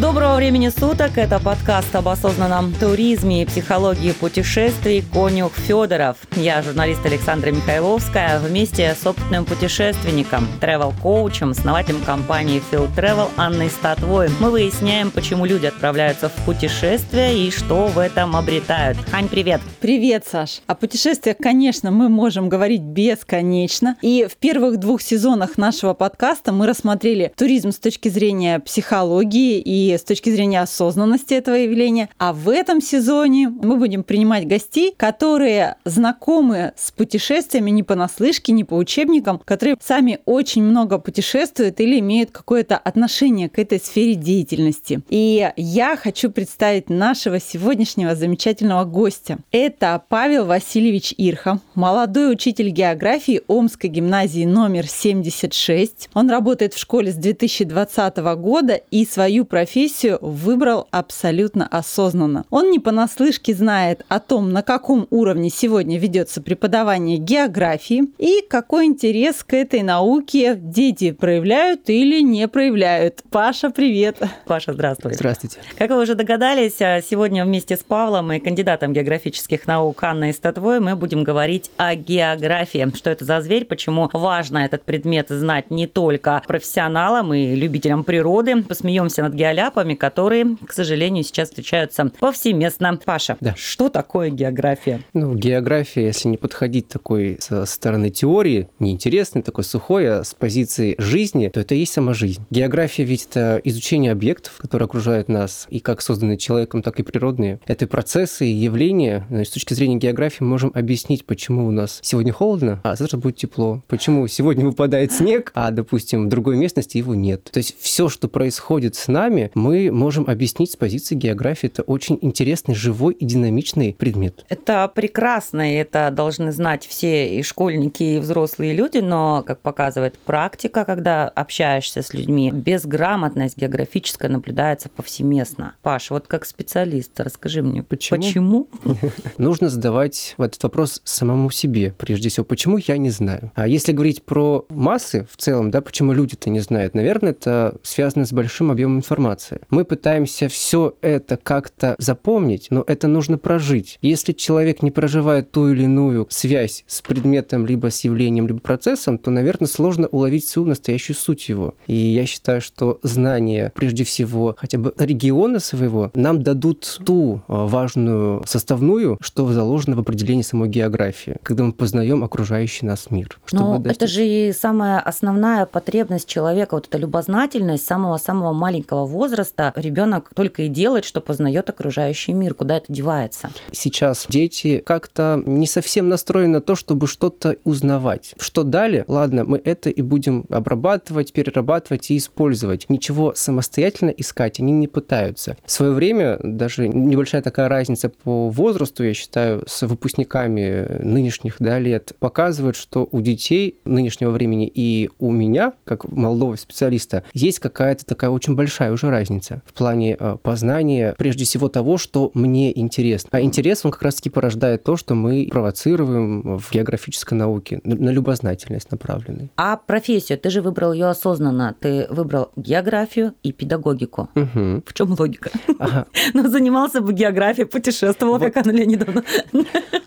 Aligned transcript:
Доброго 0.00 0.34
времени 0.34 0.70
суток. 0.70 1.18
Это 1.18 1.38
подкаст 1.38 1.94
об 1.94 2.08
осознанном 2.08 2.72
туризме 2.72 3.42
и 3.42 3.46
психологии 3.46 4.10
путешествий 4.10 5.04
«Конюх 5.12 5.52
Федоров». 5.52 6.16
Я 6.34 6.62
журналист 6.62 7.06
Александра 7.06 7.52
Михайловская. 7.52 8.40
Вместе 8.40 8.96
с 9.00 9.06
опытным 9.06 9.44
путешественником, 9.44 10.48
тревел-коучем, 10.60 11.52
основателем 11.52 12.00
компании 12.00 12.60
Field 12.72 12.92
Travel 12.96 13.28
Анной 13.36 13.70
Статвой 13.70 14.30
мы 14.40 14.50
выясняем, 14.50 15.12
почему 15.12 15.44
люди 15.44 15.66
отправляются 15.66 16.28
в 16.28 16.34
путешествия 16.44 17.32
и 17.38 17.52
что 17.52 17.86
в 17.86 17.98
этом 18.00 18.34
обретают. 18.34 18.98
Ань, 19.12 19.28
привет. 19.28 19.60
Привет, 19.80 20.26
Саш. 20.26 20.62
О 20.66 20.74
путешествиях, 20.74 21.36
конечно, 21.38 21.92
мы 21.92 22.08
можем 22.08 22.48
говорить 22.48 22.82
бесконечно. 22.82 23.96
И 24.02 24.26
в 24.28 24.36
первых 24.38 24.78
двух 24.78 25.02
сезонах 25.02 25.56
нашего 25.56 25.94
подкаста 25.94 26.50
мы 26.50 26.66
рассмотрели 26.66 27.32
туризм 27.36 27.70
с 27.70 27.78
точки 27.78 28.08
зрения 28.08 28.58
психологии 28.58 29.60
и 29.60 29.83
с 29.92 30.02
точки 30.02 30.30
зрения 30.30 30.60
осознанности 30.60 31.34
этого 31.34 31.54
явления. 31.54 32.08
А 32.18 32.32
в 32.32 32.48
этом 32.48 32.80
сезоне 32.80 33.48
мы 33.48 33.76
будем 33.76 34.02
принимать 34.04 34.46
гостей, 34.46 34.94
которые 34.96 35.76
знакомы 35.84 36.72
с 36.76 36.90
путешествиями 36.90 37.70
не 37.70 37.82
понаслышке, 37.82 38.52
не 38.52 38.64
по 38.64 38.74
учебникам, 38.74 39.40
которые 39.44 39.76
сами 39.80 40.18
очень 40.24 40.62
много 40.62 40.98
путешествуют 40.98 41.80
или 41.80 41.98
имеют 41.98 42.30
какое-то 42.30 42.76
отношение 42.76 43.48
к 43.48 43.58
этой 43.58 43.78
сфере 43.78 44.14
деятельности. 44.14 45.02
И 45.08 45.50
я 45.56 45.96
хочу 45.96 46.30
представить 46.30 46.90
нашего 46.90 47.40
сегодняшнего 47.40 48.14
замечательного 48.14 48.84
гостя. 48.84 49.38
Это 49.50 50.02
Павел 50.08 50.46
Васильевич 50.46 51.14
Ирха, 51.16 51.60
молодой 51.74 52.32
учитель 52.32 52.70
географии 52.70 53.42
Омской 53.48 53.90
гимназии 53.90 54.44
номер 54.44 54.86
76. 54.86 56.10
Он 56.14 56.30
работает 56.30 56.74
в 56.74 56.78
школе 56.78 57.12
с 57.12 57.16
2020 57.16 58.16
года 58.36 58.80
и 58.90 59.04
свою 59.06 59.44
профессию 59.44 59.73
профессию 59.74 60.20
выбрал 60.20 60.86
абсолютно 60.92 61.66
осознанно. 61.66 62.44
Он 62.50 62.70
не 62.70 62.78
понаслышке 62.78 63.52
знает 63.54 64.04
о 64.08 64.20
том, 64.20 64.52
на 64.52 64.62
каком 64.62 65.08
уровне 65.10 65.50
сегодня 65.50 65.98
ведется 65.98 66.40
преподавание 66.40 67.16
географии 67.16 68.04
и 68.18 68.40
какой 68.48 68.84
интерес 68.84 69.42
к 69.42 69.52
этой 69.52 69.82
науке 69.82 70.54
дети 70.54 71.10
проявляют 71.10 71.90
или 71.90 72.22
не 72.22 72.46
проявляют. 72.46 73.24
Паша, 73.30 73.70
привет! 73.70 74.18
Паша, 74.46 74.74
здравствуй. 74.74 75.14
Здравствуйте. 75.14 75.58
Как 75.76 75.90
вы 75.90 76.02
уже 76.02 76.14
догадались, 76.14 76.80
а, 76.80 77.02
сегодня 77.02 77.44
вместе 77.44 77.76
с 77.76 77.80
Павлом 77.80 78.30
и 78.30 78.38
кандидатом 78.38 78.92
географических 78.92 79.66
наук 79.66 80.00
Анной 80.04 80.34
Статвой 80.34 80.78
мы 80.78 80.94
будем 80.94 81.24
говорить 81.24 81.72
о 81.78 81.96
географии. 81.96 82.92
Что 82.94 83.10
это 83.10 83.24
за 83.24 83.40
зверь, 83.40 83.64
почему 83.64 84.08
важно 84.12 84.58
этот 84.58 84.84
предмет 84.84 85.30
знать 85.30 85.72
не 85.72 85.88
только 85.88 86.44
профессионалам 86.46 87.34
и 87.34 87.56
любителям 87.56 88.04
природы. 88.04 88.62
Посмеемся 88.62 89.22
над 89.22 89.34
геоляпами, 89.34 89.63
ляпами, 89.64 89.94
которые, 89.94 90.56
к 90.66 90.72
сожалению, 90.72 91.24
сейчас 91.24 91.48
встречаются 91.48 92.10
повсеместно. 92.20 92.98
Паша, 93.04 93.36
да. 93.40 93.54
что 93.56 93.88
такое 93.88 94.28
география? 94.28 95.00
Ну, 95.14 95.34
география, 95.34 96.04
если 96.06 96.28
не 96.28 96.36
подходить 96.36 96.88
такой 96.88 97.38
со 97.40 97.64
стороны 97.64 98.10
теории, 98.10 98.68
неинтересной, 98.78 99.42
такой 99.42 99.64
сухой, 99.64 100.06
а 100.10 100.24
с 100.24 100.34
позиции 100.34 100.94
жизни, 100.98 101.48
то 101.48 101.60
это 101.60 101.74
и 101.74 101.78
есть 101.78 101.94
сама 101.94 102.12
жизнь. 102.12 102.44
География 102.50 103.04
ведь 103.04 103.26
это 103.30 103.60
изучение 103.64 104.12
объектов, 104.12 104.54
которые 104.58 104.84
окружают 104.84 105.28
нас, 105.28 105.66
и 105.70 105.80
как 105.80 106.02
созданные 106.02 106.36
человеком, 106.36 106.82
так 106.82 107.00
и 107.00 107.02
природные. 107.02 107.60
Это 107.66 107.86
процессы 107.86 108.46
и 108.46 108.52
явления. 108.52 109.26
Значит, 109.30 109.50
с 109.50 109.54
точки 109.54 109.74
зрения 109.74 109.96
географии 109.96 110.42
мы 110.42 110.50
можем 110.50 110.72
объяснить, 110.74 111.24
почему 111.24 111.66
у 111.66 111.70
нас 111.70 112.00
сегодня 112.02 112.32
холодно, 112.32 112.80
а 112.84 112.96
завтра 112.96 113.16
будет 113.16 113.36
тепло. 113.36 113.82
Почему 113.88 114.26
сегодня 114.28 114.66
выпадает 114.66 115.12
снег, 115.12 115.52
а, 115.54 115.70
допустим, 115.70 116.26
в 116.26 116.28
другой 116.28 116.56
местности 116.56 116.98
его 116.98 117.14
нет. 117.14 117.44
То 117.44 117.58
есть 117.58 117.76
все, 117.80 118.08
что 118.08 118.28
происходит 118.28 118.94
с 118.94 119.08
нами, 119.08 119.43
мы 119.54 119.90
можем 119.90 120.24
объяснить 120.28 120.72
с 120.72 120.76
позиции 120.76 121.14
географии. 121.14 121.66
Это 121.66 121.82
очень 121.82 122.18
интересный, 122.22 122.74
живой 122.74 123.14
и 123.14 123.24
динамичный 123.24 123.94
предмет. 123.94 124.44
Это 124.48 124.90
прекрасно, 124.94 125.72
и 125.72 125.76
это 125.76 126.10
должны 126.10 126.52
знать 126.52 126.86
все 126.86 127.38
и 127.38 127.42
школьники, 127.42 128.02
и 128.02 128.18
взрослые 128.18 128.74
люди, 128.74 128.98
но, 128.98 129.42
как 129.46 129.60
показывает 129.60 130.18
практика, 130.18 130.84
когда 130.84 131.28
общаешься 131.28 132.02
с 132.02 132.14
людьми, 132.14 132.50
безграмотность 132.50 133.56
географическая 133.56 134.30
наблюдается 134.30 134.88
повсеместно. 134.88 135.74
Паш, 135.82 136.10
вот 136.10 136.26
как 136.26 136.44
специалист, 136.44 137.18
расскажи 137.20 137.62
мне, 137.62 137.82
почему? 137.82 138.22
Почему? 138.22 138.68
Нужно 139.38 139.68
задавать 139.68 140.34
этот 140.38 140.62
вопрос 140.62 141.00
самому 141.04 141.50
себе, 141.50 141.94
прежде 141.96 142.28
всего. 142.28 142.44
Почему 142.44 142.78
я 142.78 142.96
не 142.96 143.10
знаю? 143.10 143.52
А 143.54 143.66
если 143.66 143.92
говорить 143.92 144.22
про 144.24 144.64
массы 144.68 145.26
в 145.30 145.36
целом, 145.36 145.70
да, 145.70 145.80
почему 145.80 146.12
люди-то 146.12 146.50
не 146.50 146.60
знают, 146.60 146.94
наверное, 146.94 147.30
это 147.30 147.76
связано 147.82 148.24
с 148.24 148.32
большим 148.32 148.70
объемом 148.70 148.98
информации 148.98 149.33
информации. 149.34 149.60
Мы 149.70 149.84
пытаемся 149.84 150.48
все 150.48 150.94
это 151.00 151.36
как-то 151.36 151.94
запомнить, 151.98 152.68
но 152.70 152.84
это 152.86 153.08
нужно 153.08 153.38
прожить. 153.38 153.98
Если 154.02 154.32
человек 154.32 154.82
не 154.82 154.90
проживает 154.90 155.50
ту 155.50 155.68
или 155.68 155.84
иную 155.84 156.26
связь 156.30 156.84
с 156.86 157.00
предметом, 157.02 157.66
либо 157.66 157.90
с 157.90 158.04
явлением, 158.04 158.46
либо 158.46 158.60
процессом, 158.60 159.18
то, 159.18 159.30
наверное, 159.30 159.68
сложно 159.68 160.06
уловить 160.08 160.44
всю 160.44 160.64
настоящую 160.64 161.16
суть 161.16 161.48
его. 161.48 161.74
И 161.86 161.94
я 161.94 162.26
считаю, 162.26 162.60
что 162.60 162.98
знания, 163.02 163.72
прежде 163.74 164.04
всего, 164.04 164.56
хотя 164.58 164.78
бы 164.78 164.94
региона 164.98 165.60
своего, 165.60 166.10
нам 166.14 166.42
дадут 166.42 167.00
ту 167.04 167.42
а, 167.48 167.66
важную 167.66 168.42
составную, 168.46 169.18
что 169.20 169.46
заложено 169.52 169.96
в 169.96 170.00
определении 170.00 170.42
самой 170.42 170.68
географии, 170.68 171.36
когда 171.42 171.64
мы 171.64 171.72
познаем 171.72 172.24
окружающий 172.24 172.86
нас 172.86 173.10
мир. 173.10 173.38
Но 173.52 173.78
достичь... 173.78 173.96
это 173.96 174.06
же 174.06 174.26
и 174.26 174.52
самая 174.52 175.00
основная 175.00 175.66
потребность 175.66 176.28
человека, 176.28 176.74
вот 176.74 176.88
эта 176.88 176.98
любознательность 176.98 177.86
самого-самого 177.86 178.52
маленького 178.52 179.06
возраста, 179.06 179.23
возраста 179.24 179.72
ребенок 179.76 180.30
только 180.34 180.64
и 180.64 180.68
делает, 180.68 181.06
что 181.06 181.22
познает 181.22 181.70
окружающий 181.70 182.34
мир, 182.34 182.52
куда 182.52 182.76
это 182.76 182.92
девается. 182.92 183.48
Сейчас 183.72 184.26
дети 184.28 184.82
как-то 184.84 185.42
не 185.46 185.66
совсем 185.66 186.10
настроены 186.10 186.54
на 186.54 186.60
то, 186.60 186.74
чтобы 186.74 187.06
что-то 187.06 187.56
узнавать. 187.64 188.34
Что 188.38 188.64
дали? 188.64 189.06
Ладно, 189.08 189.44
мы 189.44 189.62
это 189.64 189.88
и 189.88 190.02
будем 190.02 190.44
обрабатывать, 190.50 191.32
перерабатывать 191.32 192.10
и 192.10 192.18
использовать. 192.18 192.90
Ничего 192.90 193.32
самостоятельно 193.34 194.10
искать 194.10 194.60
они 194.60 194.72
не 194.72 194.88
пытаются. 194.88 195.56
В 195.64 195.70
свое 195.70 195.92
время 195.92 196.38
даже 196.42 196.86
небольшая 196.86 197.40
такая 197.40 197.70
разница 197.70 198.10
по 198.10 198.50
возрасту, 198.50 199.04
я 199.04 199.14
считаю, 199.14 199.64
с 199.66 199.86
выпускниками 199.86 201.02
нынешних 201.02 201.56
да, 201.60 201.78
лет 201.78 202.12
показывает, 202.18 202.76
что 202.76 203.08
у 203.10 203.22
детей 203.22 203.78
нынешнего 203.86 204.32
времени 204.32 204.70
и 204.72 205.08
у 205.18 205.30
меня, 205.30 205.72
как 205.84 206.04
молодого 206.10 206.56
специалиста, 206.56 207.24
есть 207.32 207.58
какая-то 207.60 208.04
такая 208.04 208.28
очень 208.28 208.54
большая 208.54 208.92
уже 208.92 209.13
разница 209.14 209.62
в 209.66 209.72
плане 209.72 210.16
э, 210.18 210.36
познания, 210.42 211.14
прежде 211.16 211.44
всего 211.44 211.68
того, 211.68 211.98
что 211.98 212.30
мне 212.34 212.76
интересно. 212.78 213.30
А 213.32 213.40
интерес, 213.40 213.84
он 213.84 213.92
как 213.92 214.02
раз-таки 214.02 214.30
порождает 214.30 214.82
то, 214.82 214.96
что 214.96 215.14
мы 215.14 215.48
провоцируем 215.50 216.58
в 216.58 216.72
географической 216.72 217.38
науке, 217.38 217.80
на 217.84 218.10
любознательность 218.10 218.90
направленной. 218.90 219.50
А 219.56 219.76
профессию? 219.76 220.38
Ты 220.38 220.50
же 220.50 220.62
выбрал 220.62 220.92
ее 220.92 221.06
осознанно. 221.06 221.74
Ты 221.78 222.06
выбрал 222.10 222.50
географию 222.56 223.34
и 223.42 223.52
педагогику. 223.52 224.28
Угу. 224.34 224.82
В 224.86 224.94
чем 224.94 225.14
логика? 225.18 225.50
Ага. 225.78 226.06
Ну, 226.34 226.48
занимался 226.48 227.00
бы 227.00 227.12
географией, 227.12 227.66
путешествовал, 227.66 228.38
как 228.38 228.56
Анна 228.56 228.72
Леонидовна. 228.72 229.22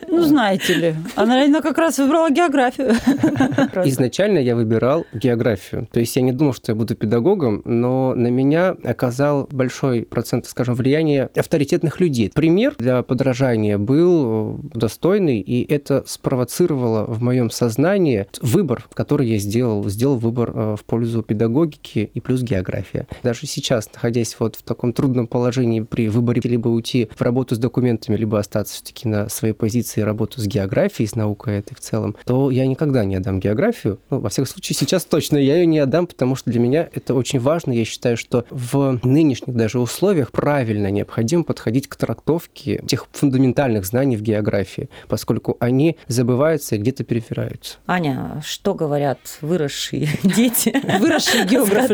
Ну, 0.09 0.23
знаете 0.23 0.73
ли, 0.73 0.95
Анна 1.15 1.33
Леонидовна 1.33 1.61
как 1.61 1.77
раз 1.77 1.99
выбрала 1.99 2.31
географию. 2.31 2.89
Изначально 3.85 4.39
я 4.39 4.55
выбирал 4.55 5.05
географию. 5.13 5.87
То 5.91 5.99
есть 5.99 6.15
я 6.15 6.21
не 6.21 6.31
думал, 6.31 6.53
что 6.53 6.71
я 6.71 6.75
буду 6.75 6.95
педагогом, 6.95 7.61
но 7.65 8.15
на 8.15 8.27
меня 8.27 8.75
оказал 8.97 9.47
большой 9.51 10.01
процент, 10.01 10.47
скажем, 10.47 10.73
влияния 10.73 11.29
авторитетных 11.35 11.99
людей. 11.99 12.31
Пример 12.33 12.73
для 12.79 13.03
подражания 13.03 13.77
был 13.77 14.59
достойный, 14.73 15.39
и 15.39 15.71
это 15.71 16.03
спровоцировало 16.07 17.05
в 17.05 17.21
моем 17.21 17.51
сознании 17.51 18.25
выбор, 18.41 18.87
который 18.93 19.29
я 19.29 19.37
сделал. 19.37 19.87
Сделал 19.87 20.17
выбор 20.17 20.51
э, 20.53 20.75
в 20.79 20.83
пользу 20.83 21.21
педагогики 21.21 22.09
и 22.11 22.19
плюс 22.19 22.41
география. 22.41 23.07
Даже 23.21 23.45
сейчас, 23.45 23.87
находясь 23.93 24.35
вот 24.39 24.55
в 24.55 24.63
таком 24.63 24.93
трудном 24.93 25.27
положении 25.27 25.81
при 25.81 26.09
выборе 26.09 26.41
либо 26.43 26.69
уйти 26.69 27.09
в 27.15 27.21
работу 27.21 27.53
с 27.53 27.59
документами, 27.59 28.15
либо 28.15 28.39
остаться 28.39 28.75
все-таки 28.75 29.07
на 29.07 29.29
своей 29.29 29.53
позиции 29.53 30.01
работу 30.01 30.41
с 30.41 30.47
географией, 30.47 31.07
с 31.07 31.15
наукой 31.15 31.59
этой 31.59 31.75
в 31.75 31.79
целом, 31.79 32.15
то 32.25 32.49
я 32.49 32.65
никогда 32.65 33.05
не 33.05 33.15
отдам 33.15 33.39
географию. 33.39 33.99
Ну, 34.09 34.19
во 34.19 34.29
всяком 34.29 34.49
случае, 34.49 34.75
сейчас 34.75 35.05
точно 35.05 35.37
я 35.37 35.57
ее 35.57 35.67
не 35.67 35.79
отдам, 35.79 36.07
потому 36.07 36.35
что 36.35 36.49
для 36.49 36.59
меня 36.59 36.89
это 36.93 37.13
очень 37.13 37.39
важно. 37.39 37.71
Я 37.71 37.85
считаю, 37.85 38.17
что 38.17 38.45
в 38.49 38.86
нынешних 38.91 39.55
даже 39.55 39.79
условиях 39.79 40.31
правильно 40.31 40.89
необходимо 40.91 41.43
подходить 41.43 41.87
к 41.87 41.95
трактовке 41.95 42.83
тех 42.87 43.07
фундаментальных 43.11 43.85
знаний 43.85 44.17
в 44.17 44.21
географии, 44.21 44.89
поскольку 45.07 45.57
они 45.59 45.97
забываются 46.07 46.75
и 46.75 46.79
где-то 46.79 47.03
перефираются. 47.03 47.77
Аня, 47.87 48.41
что 48.45 48.73
говорят 48.73 49.19
выросшие 49.41 50.09
дети? 50.23 50.73
Выросшие 50.99 51.45
географы, 51.45 51.93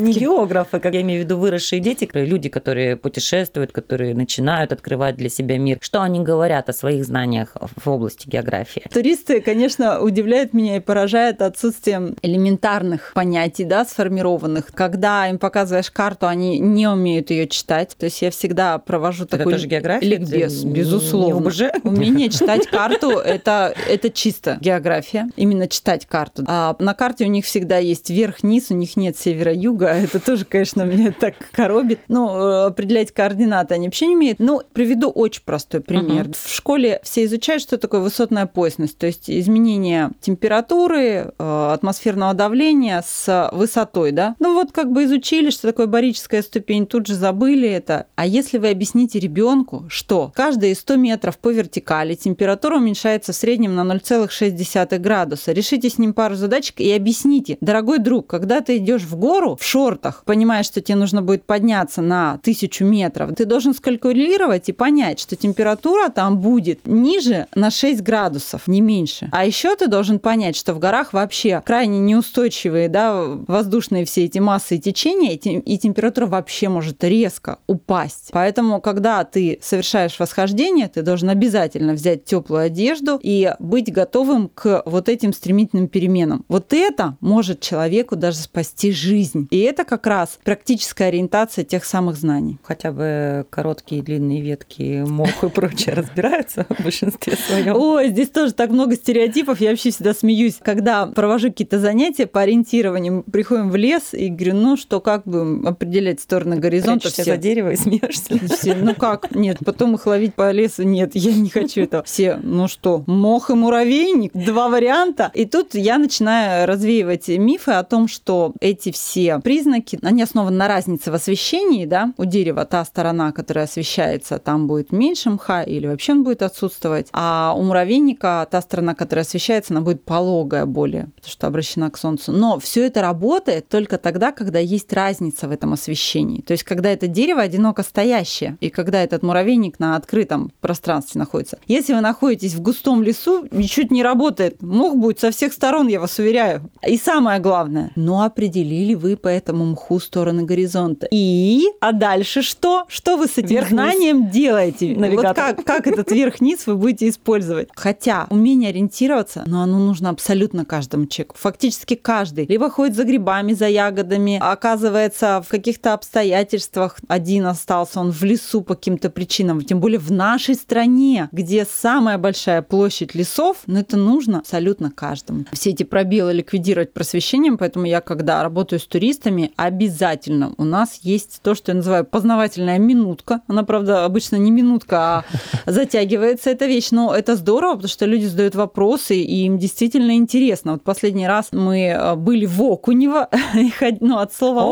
не 0.00 0.12
географы, 0.12 0.80
как 0.80 0.94
я 0.94 1.02
имею 1.02 1.22
в 1.22 1.24
виду 1.24 1.38
выросшие 1.38 1.80
дети, 1.80 2.08
люди, 2.14 2.48
которые 2.48 2.96
путешествуют, 2.96 3.72
которые 3.72 4.14
начинают 4.14 4.72
открывать 4.72 5.16
для 5.16 5.28
себя 5.28 5.58
мир. 5.58 5.78
Что 5.80 6.02
они 6.02 6.20
говорят 6.20 6.68
о 6.68 6.72
своих 6.72 7.04
знаниях 7.04 7.56
в 7.76 7.88
области 7.88 8.28
географии? 8.28 8.84
Туристы, 8.92 9.40
конечно, 9.40 10.00
удивляют 10.00 10.52
меня 10.52 10.76
и 10.76 10.80
поражают 10.80 11.42
отсутствием 11.42 12.16
элементарных 12.22 13.12
понятий, 13.14 13.64
да, 13.64 13.84
сформированных. 13.84 14.66
Когда 14.74 15.28
им 15.28 15.38
показываешь 15.38 15.83
карту, 15.90 16.26
они 16.26 16.58
не 16.58 16.88
умеют 16.88 17.30
ее 17.30 17.46
читать. 17.48 17.94
То 17.98 18.04
есть 18.04 18.22
я 18.22 18.30
всегда 18.30 18.78
провожу 18.78 19.24
это 19.24 19.38
такой 19.38 19.54
тоже 19.54 19.66
география? 19.66 20.04
ликбез, 20.06 20.64
безусловно. 20.64 21.50
Умение 21.82 22.28
читать 22.30 22.66
карту 22.66 23.10
это, 23.10 23.74
это 23.88 24.10
чисто 24.10 24.58
география. 24.60 25.28
Именно 25.36 25.68
читать 25.68 26.06
карту. 26.06 26.44
А 26.46 26.76
на 26.78 26.94
карте 26.94 27.24
у 27.24 27.28
них 27.28 27.44
всегда 27.44 27.78
есть 27.78 28.10
верх-низ, 28.10 28.70
у 28.70 28.74
них 28.74 28.96
нет 28.96 29.16
севера-юга. 29.16 29.86
Это 30.04 30.20
тоже, 30.20 30.44
конечно, 30.44 30.82
меня 30.82 31.12
так 31.12 31.34
коробит. 31.52 32.00
Ну, 32.08 32.36
э, 32.36 32.66
определять 32.66 33.12
координаты 33.12 33.74
они 33.74 33.86
вообще 33.86 34.06
не 34.06 34.16
умеют. 34.16 34.38
Ну, 34.38 34.62
приведу 34.72 35.10
очень 35.10 35.42
простой 35.44 35.80
пример. 35.80 36.26
Uh-huh. 36.26 36.36
В 36.44 36.54
школе 36.54 37.00
все 37.02 37.24
изучают, 37.24 37.62
что 37.62 37.78
такое 37.78 38.00
высотная 38.00 38.46
поясность, 38.46 38.98
то 38.98 39.06
есть 39.06 39.30
изменение 39.30 40.10
температуры, 40.20 41.32
э, 41.38 41.70
атмосферного 41.72 42.34
давления 42.34 43.02
с 43.06 43.50
высотой, 43.52 44.12
да. 44.12 44.36
Ну 44.38 44.54
вот 44.54 44.72
как 44.72 44.92
бы 44.92 45.04
изучили, 45.04 45.50
что 45.50 45.68
такое 45.74 45.88
барическая 45.88 46.40
ступень, 46.40 46.86
тут 46.86 47.08
же 47.08 47.16
забыли 47.16 47.68
это. 47.68 48.06
А 48.14 48.26
если 48.26 48.58
вы 48.58 48.70
объясните 48.70 49.18
ребенку, 49.18 49.86
что 49.88 50.30
каждые 50.32 50.76
100 50.76 50.94
метров 50.94 51.36
по 51.36 51.50
вертикали 51.50 52.14
температура 52.14 52.76
уменьшается 52.76 53.32
в 53.32 53.36
среднем 53.36 53.74
на 53.74 53.80
0,6 53.80 54.98
градуса, 54.98 55.50
решите 55.50 55.90
с 55.90 55.98
ним 55.98 56.12
пару 56.12 56.36
задачек 56.36 56.78
и 56.78 56.92
объясните, 56.92 57.58
дорогой 57.60 57.98
друг, 57.98 58.28
когда 58.28 58.60
ты 58.60 58.76
идешь 58.76 59.02
в 59.02 59.16
гору 59.16 59.58
в 59.60 59.64
шортах, 59.64 60.22
понимаешь, 60.24 60.66
что 60.66 60.80
тебе 60.80 60.94
нужно 60.94 61.22
будет 61.22 61.42
подняться 61.42 62.02
на 62.02 62.38
тысячу 62.44 62.84
метров, 62.84 63.34
ты 63.34 63.44
должен 63.44 63.74
скалькулировать 63.74 64.68
и 64.68 64.72
понять, 64.72 65.18
что 65.18 65.34
температура 65.34 66.08
там 66.08 66.38
будет 66.38 66.86
ниже 66.86 67.48
на 67.56 67.72
6 67.72 68.00
градусов, 68.00 68.68
не 68.68 68.80
меньше. 68.80 69.28
А 69.32 69.44
еще 69.44 69.74
ты 69.74 69.88
должен 69.88 70.20
понять, 70.20 70.54
что 70.54 70.72
в 70.72 70.78
горах 70.78 71.12
вообще 71.12 71.60
крайне 71.66 71.98
неустойчивые 71.98 72.88
да, 72.88 73.24
воздушные 73.48 74.04
все 74.04 74.26
эти 74.26 74.38
массы 74.38 74.76
и 74.76 74.80
течения, 74.80 75.34
и 75.64 75.78
температура 75.78 76.26
вообще 76.26 76.68
может 76.68 77.02
резко 77.04 77.58
упасть. 77.66 78.30
Поэтому, 78.32 78.80
когда 78.80 79.24
ты 79.24 79.58
совершаешь 79.62 80.18
восхождение, 80.18 80.88
ты 80.88 81.02
должен 81.02 81.30
обязательно 81.30 81.92
взять 81.94 82.24
теплую 82.24 82.62
одежду 82.62 83.18
и 83.22 83.52
быть 83.58 83.92
готовым 83.92 84.50
к 84.54 84.82
вот 84.86 85.08
этим 85.08 85.32
стремительным 85.32 85.88
переменам. 85.88 86.44
Вот 86.48 86.72
это 86.72 87.16
может 87.20 87.60
человеку 87.60 88.16
даже 88.16 88.38
спасти 88.38 88.92
жизнь. 88.92 89.48
И 89.50 89.60
это 89.60 89.84
как 89.84 90.06
раз 90.06 90.38
практическая 90.44 91.08
ориентация 91.08 91.64
тех 91.64 91.84
самых 91.84 92.16
знаний. 92.16 92.58
Хотя 92.62 92.92
бы 92.92 93.46
короткие 93.50 94.00
и 94.00 94.04
длинные 94.04 94.40
ветки, 94.40 95.04
мох 95.06 95.44
и 95.44 95.48
прочее 95.48 95.94
разбираются 95.94 96.66
в 96.68 96.82
большинстве 96.82 97.36
своем. 97.36 97.76
Ой, 97.76 98.08
здесь 98.08 98.28
тоже 98.28 98.52
так 98.52 98.70
много 98.70 98.96
стереотипов. 98.96 99.60
Я 99.60 99.70
вообще 99.70 99.90
всегда 99.90 100.14
смеюсь, 100.14 100.56
когда 100.60 101.06
провожу 101.06 101.48
какие-то 101.48 101.78
занятия 101.78 102.26
по 102.26 102.40
ориентированию, 102.40 103.22
приходим 103.30 103.70
в 103.70 103.76
лес 103.76 104.12
и 104.12 104.28
говорю, 104.28 104.54
ну 104.56 104.76
что, 104.76 105.00
как 105.00 105.24
бы 105.24 105.43
определять 105.66 106.20
стороны 106.20 106.56
горизонта? 106.56 107.10
Все 107.10 107.24
за 107.24 107.36
дерево 107.36 107.70
и 107.70 107.76
смеешься. 107.84 108.38
Все, 108.54 108.74
ну 108.74 108.94
как? 108.94 109.34
Нет, 109.34 109.58
потом 109.64 109.94
их 109.94 110.06
ловить 110.06 110.34
по 110.34 110.50
лесу 110.50 110.82
нет, 110.82 111.12
я 111.14 111.32
не 111.32 111.48
хочу 111.48 111.82
этого. 111.82 112.02
Все, 112.04 112.38
ну 112.42 112.68
что, 112.68 113.04
мох 113.06 113.50
и 113.50 113.54
муравейник, 113.54 114.32
два 114.32 114.68
варианта. 114.68 115.30
И 115.34 115.44
тут 115.44 115.74
я 115.74 115.98
начинаю 115.98 116.66
развеивать 116.66 117.28
мифы 117.28 117.72
о 117.72 117.82
том, 117.84 118.08
что 118.08 118.54
эти 118.60 118.92
все 118.92 119.40
признаки, 119.40 119.98
они 120.02 120.22
основаны 120.22 120.56
на 120.56 120.68
разнице 120.68 121.10
в 121.10 121.14
освещении, 121.14 121.86
да, 121.86 122.12
у 122.16 122.24
дерева 122.24 122.64
та 122.64 122.84
сторона, 122.84 123.32
которая 123.32 123.64
освещается, 123.64 124.38
там 124.38 124.66
будет 124.66 124.92
меньше 124.92 125.30
мха 125.30 125.62
или 125.62 125.86
вообще 125.86 126.12
он 126.12 126.24
будет 126.24 126.42
отсутствовать, 126.42 127.08
а 127.12 127.54
у 127.56 127.62
муравейника 127.62 128.46
та 128.50 128.62
сторона, 128.62 128.94
которая 128.94 129.24
освещается, 129.24 129.74
она 129.74 129.80
будет 129.80 130.04
пологая 130.04 130.66
более, 130.66 131.08
потому 131.16 131.30
что 131.30 131.46
обращена 131.46 131.90
к 131.90 131.98
солнцу. 131.98 132.32
Но 132.32 132.58
все 132.58 132.86
это 132.86 133.02
работает 133.02 133.68
только 133.68 133.98
тогда, 133.98 134.32
когда 134.32 134.58
есть 134.58 134.92
разница 134.92 135.33
в 135.42 135.50
этом 135.50 135.72
освещении. 135.72 136.40
То 136.40 136.52
есть, 136.52 136.64
когда 136.64 136.90
это 136.90 137.06
дерево 137.06 137.42
одиноко 137.42 137.82
стоящее, 137.82 138.56
и 138.60 138.70
когда 138.70 139.02
этот 139.02 139.22
муравейник 139.22 139.78
на 139.78 139.96
открытом 139.96 140.52
пространстве 140.60 141.18
находится. 141.18 141.58
Если 141.66 141.92
вы 141.92 142.00
находитесь 142.00 142.54
в 142.54 142.60
густом 142.60 143.02
лесу, 143.02 143.46
ничуть 143.50 143.90
не 143.90 144.02
работает. 144.02 144.62
Мох 144.62 144.96
будет 144.96 145.20
со 145.20 145.30
всех 145.30 145.52
сторон, 145.52 145.88
я 145.88 146.00
вас 146.00 146.18
уверяю. 146.18 146.70
И 146.86 146.96
самое 146.96 147.40
главное, 147.40 147.90
ну 147.96 148.22
определили 148.22 148.94
вы 148.94 149.16
по 149.16 149.28
этому 149.28 149.64
мху 149.64 150.00
стороны 150.00 150.44
горизонта. 150.44 151.08
И? 151.10 151.64
А 151.80 151.92
дальше 151.92 152.42
что? 152.42 152.84
Что 152.88 153.16
вы 153.16 153.26
с 153.26 153.38
этим 153.38 153.66
знанием 153.66 154.30
делаете? 154.30 154.94
Навигатор. 154.96 155.54
Вот 155.54 155.56
как, 155.56 155.64
как 155.64 155.86
этот 155.86 156.10
верх-низ 156.10 156.66
вы 156.66 156.76
будете 156.76 157.08
использовать? 157.08 157.68
Хотя 157.74 158.26
умение 158.30 158.70
ориентироваться, 158.70 159.44
но 159.46 159.62
оно 159.62 159.78
нужно 159.78 160.10
абсолютно 160.10 160.64
каждому 160.64 161.06
человеку. 161.06 161.36
Фактически 161.38 161.94
каждый. 161.94 162.46
Либо 162.46 162.70
ходит 162.70 162.96
за 162.96 163.04
грибами, 163.04 163.52
за 163.52 163.68
ягодами, 163.68 164.38
оказывается 164.40 165.23
в 165.24 165.48
каких-то 165.48 165.94
обстоятельствах 165.94 166.98
один 167.08 167.46
остался, 167.46 168.00
он 168.00 168.10
в 168.10 168.22
лесу 168.22 168.62
по 168.62 168.74
каким-то 168.74 169.10
причинам, 169.10 169.62
тем 169.62 169.80
более 169.80 169.98
в 169.98 170.10
нашей 170.10 170.54
стране, 170.54 171.28
где 171.32 171.64
самая 171.64 172.18
большая 172.18 172.62
площадь 172.62 173.14
лесов, 173.14 173.58
но 173.66 173.80
это 173.80 173.96
нужно 173.96 174.38
абсолютно 174.38 174.90
каждому. 174.90 175.44
Все 175.52 175.70
эти 175.70 175.82
пробелы 175.82 176.32
ликвидировать 176.32 176.92
просвещением, 176.92 177.58
поэтому 177.58 177.86
я, 177.86 178.00
когда 178.00 178.42
работаю 178.42 178.80
с 178.80 178.86
туристами, 178.86 179.52
обязательно 179.56 180.54
у 180.56 180.64
нас 180.64 181.00
есть 181.02 181.40
то, 181.42 181.54
что 181.54 181.72
я 181.72 181.76
называю 181.76 182.04
познавательная 182.04 182.78
минутка. 182.78 183.40
Она, 183.46 183.62
правда, 183.64 184.04
обычно 184.04 184.36
не 184.36 184.50
минутка, 184.50 184.96
а 184.98 185.24
затягивается 185.66 186.50
эта 186.50 186.66
вещь, 186.66 186.90
но 186.90 187.14
это 187.14 187.36
здорово, 187.36 187.74
потому 187.74 187.88
что 187.88 188.06
люди 188.06 188.26
задают 188.26 188.54
вопросы, 188.54 189.16
и 189.16 189.44
им 189.44 189.58
действительно 189.58 190.16
интересно. 190.16 190.72
Вот 190.72 190.82
последний 190.82 191.26
раз 191.26 191.48
мы 191.52 191.88
э, 191.88 192.14
были 192.14 192.46
в 192.46 192.62
Окунево, 192.62 193.28
ну, 194.00 194.18
от 194.18 194.34
слова 194.34 194.62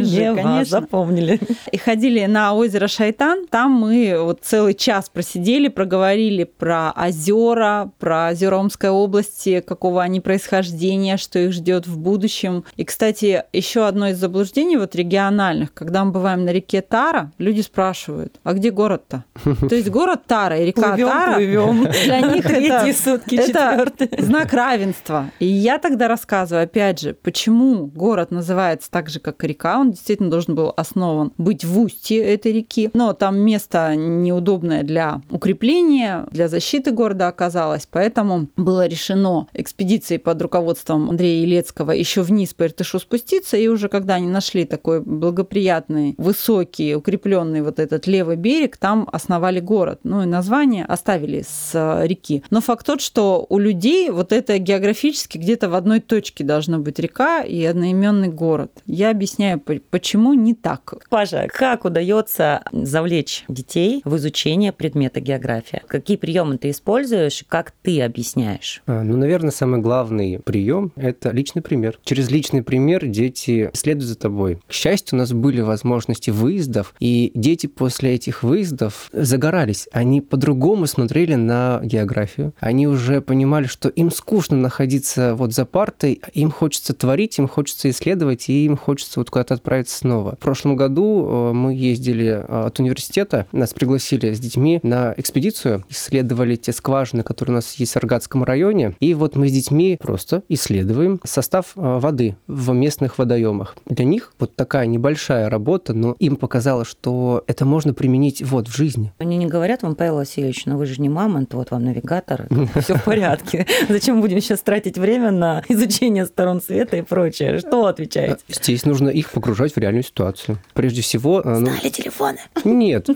Окунево, 0.00 0.36
конечно. 0.36 0.80
запомнили. 0.80 1.40
И 1.72 1.76
ходили 1.76 2.24
на 2.26 2.54
озеро 2.54 2.88
Шайтан. 2.88 3.46
Там 3.48 3.72
мы 3.72 4.16
вот 4.22 4.40
целый 4.42 4.74
час 4.74 5.08
просидели, 5.08 5.68
проговорили 5.68 6.44
про 6.44 6.92
озера, 6.92 7.90
про 7.98 8.30
озера 8.30 8.56
Омской 8.56 8.90
области, 8.90 9.60
какого 9.60 10.02
они 10.02 10.20
происхождения, 10.20 11.16
что 11.16 11.38
их 11.38 11.52
ждет 11.52 11.86
в 11.86 11.98
будущем. 11.98 12.64
И, 12.76 12.84
кстати, 12.84 13.44
еще 13.52 13.86
одно 13.86 14.08
из 14.08 14.18
заблуждений 14.18 14.76
вот 14.76 14.94
региональных, 14.94 15.72
когда 15.74 16.04
мы 16.04 16.12
бываем 16.12 16.44
на 16.44 16.50
реке 16.50 16.82
Тара, 16.82 17.32
люди 17.38 17.60
спрашивают, 17.60 18.38
а 18.44 18.52
где 18.52 18.70
город-то? 18.70 19.24
То 19.68 19.74
есть 19.74 19.88
город 19.88 20.22
Тара 20.26 20.58
и 20.58 20.66
река 20.66 20.94
плывем, 20.94 21.08
Тара 21.08 21.34
плывем. 21.34 21.82
для 22.04 22.20
них 22.20 22.46
это, 22.50 22.92
сутки, 22.92 23.36
это 23.36 23.88
знак 24.18 24.52
равенства. 24.52 25.30
И 25.38 25.46
я 25.46 25.78
тогда 25.78 26.08
рассказываю, 26.08 26.64
опять 26.64 27.00
же, 27.00 27.14
почему 27.14 27.86
город 27.86 28.30
называется 28.30 28.90
так 28.90 29.08
же, 29.08 29.20
как 29.20 29.42
река. 29.44 29.78
Он 29.78 29.89
действительно 29.90 30.30
должен 30.30 30.54
был 30.54 30.72
основан 30.76 31.32
быть 31.38 31.64
в 31.64 31.78
устье 31.78 32.22
этой 32.22 32.52
реки, 32.52 32.90
но 32.94 33.12
там 33.12 33.38
место 33.38 33.94
неудобное 33.96 34.82
для 34.82 35.22
укрепления, 35.30 36.26
для 36.30 36.48
защиты 36.48 36.90
города 36.90 37.28
оказалось, 37.28 37.86
поэтому 37.90 38.48
было 38.56 38.86
решено 38.86 39.46
экспедицией 39.52 40.18
под 40.18 40.40
руководством 40.42 41.10
Андрея 41.10 41.42
Елецкого 41.42 41.92
еще 41.92 42.22
вниз 42.22 42.54
по 42.54 42.64
Иртышу 42.64 42.98
спуститься, 42.98 43.56
и 43.56 43.68
уже 43.68 43.88
когда 43.88 44.14
они 44.14 44.28
нашли 44.28 44.64
такой 44.64 45.00
благоприятный, 45.00 46.14
высокий, 46.18 46.94
укрепленный 46.94 47.62
вот 47.62 47.78
этот 47.78 48.06
левый 48.06 48.36
берег, 48.36 48.76
там 48.76 49.08
основали 49.12 49.60
город. 49.60 50.00
Ну 50.04 50.22
и 50.22 50.26
название 50.26 50.84
оставили 50.84 51.42
с 51.42 51.72
э, 51.74 52.06
реки. 52.06 52.42
Но 52.50 52.60
факт 52.60 52.86
тот, 52.86 53.00
что 53.00 53.46
у 53.48 53.58
людей 53.58 54.10
вот 54.10 54.32
это 54.32 54.58
географически 54.58 55.38
где-то 55.38 55.68
в 55.68 55.74
одной 55.74 56.00
точке 56.00 56.44
должна 56.44 56.78
быть 56.78 56.98
река 56.98 57.42
и 57.42 57.64
одноименный 57.64 58.28
город. 58.28 58.82
Я 58.86 59.10
объясняю, 59.10 59.60
почему 59.90 60.34
не 60.34 60.54
так. 60.54 60.94
Паша, 61.08 61.48
как 61.52 61.84
удается 61.84 62.62
завлечь 62.72 63.44
детей 63.48 64.02
в 64.04 64.16
изучение 64.16 64.72
предмета 64.72 65.20
география? 65.20 65.82
Какие 65.86 66.16
приемы 66.16 66.58
ты 66.58 66.70
используешь, 66.70 67.44
как 67.48 67.72
ты 67.82 68.02
объясняешь? 68.02 68.82
А, 68.86 69.02
ну, 69.02 69.16
наверное, 69.16 69.50
самый 69.50 69.80
главный 69.80 70.38
прием– 70.38 70.92
это 70.96 71.30
личный 71.30 71.62
пример. 71.62 71.98
Через 72.04 72.30
личный 72.30 72.62
пример 72.62 73.06
дети 73.06 73.70
следуют 73.74 74.08
за 74.08 74.16
тобой. 74.16 74.60
К 74.66 74.72
счастью, 74.72 75.16
у 75.16 75.20
нас 75.20 75.32
были 75.32 75.60
возможности 75.60 76.30
выездов, 76.30 76.94
и 77.00 77.32
дети 77.34 77.66
после 77.66 78.14
этих 78.14 78.42
выездов 78.42 79.08
загорались. 79.12 79.88
Они 79.92 80.20
по-другому 80.20 80.50
по-другому 80.50 80.86
смотрели 80.86 81.34
на 81.36 81.80
географию. 81.82 82.54
Они 82.60 82.86
уже 82.86 83.20
понимали, 83.20 83.66
что 83.66 83.88
им 83.88 84.10
скучно 84.10 84.56
находиться 84.56 85.34
вот 85.34 85.52
за 85.52 85.64
партой, 85.64 86.20
им 86.34 86.50
хочется 86.50 86.92
творить, 86.92 87.38
им 87.38 87.48
хочется 87.48 87.88
исследовать, 87.88 88.48
и 88.48 88.64
им 88.64 88.76
хочется 88.76 89.20
вот 89.20 89.30
куда-то 89.30 89.54
отправиться 89.54 89.69
снова. 89.88 90.32
В 90.32 90.38
прошлом 90.38 90.76
году 90.76 91.26
э, 91.26 91.52
мы 91.52 91.74
ездили 91.74 92.26
э, 92.26 92.66
от 92.66 92.78
университета, 92.80 93.46
нас 93.52 93.72
пригласили 93.72 94.32
с 94.32 94.40
детьми 94.40 94.80
на 94.82 95.14
экспедицию, 95.16 95.84
исследовали 95.88 96.56
те 96.56 96.72
скважины, 96.72 97.22
которые 97.22 97.54
у 97.54 97.56
нас 97.56 97.74
есть 97.74 97.92
в 97.92 97.96
Аргатском 97.96 98.44
районе, 98.44 98.94
и 99.00 99.14
вот 99.14 99.36
мы 99.36 99.48
с 99.48 99.52
детьми 99.52 99.98
просто 100.00 100.42
исследуем 100.48 101.20
состав 101.24 101.72
э, 101.76 101.80
воды 101.80 102.36
в 102.46 102.72
местных 102.72 103.18
водоемах. 103.18 103.76
Для 103.86 104.04
них 104.04 104.32
вот 104.38 104.56
такая 104.56 104.86
небольшая 104.86 105.48
работа, 105.48 105.94
но 105.94 106.16
им 106.18 106.36
показалось, 106.36 106.88
что 106.88 107.44
это 107.46 107.64
можно 107.64 107.94
применить 107.94 108.42
вот 108.42 108.68
в 108.68 108.76
жизни. 108.76 109.12
Они 109.18 109.36
не 109.36 109.46
говорят 109.46 109.82
вам, 109.82 109.94
Павел 109.94 110.16
Васильевич, 110.16 110.66
ну 110.66 110.76
вы 110.76 110.86
же 110.86 111.00
не 111.00 111.08
мамонт, 111.08 111.54
вот 111.54 111.70
вам 111.70 111.84
навигатор, 111.84 112.48
все 112.82 112.96
в 112.96 113.04
порядке. 113.04 113.66
Зачем 113.88 114.20
будем 114.20 114.40
сейчас 114.40 114.60
тратить 114.60 114.98
время 114.98 115.30
на 115.30 115.62
изучение 115.68 116.26
сторон 116.26 116.60
света 116.60 116.96
и 116.96 117.02
прочее? 117.02 117.58
Что 117.58 117.86
отвечаете? 117.86 118.38
Здесь 118.48 118.84
нужно 118.84 119.08
их 119.08 119.30
погружать 119.30 119.59
в 119.68 119.78
реальную 119.78 120.02
ситуацию. 120.02 120.58
Прежде 120.74 121.02
всего... 121.02 121.42
Ну, 121.44 121.66
Стали 121.66 121.90
телефоны? 121.90 122.38
Нет, 122.64 123.08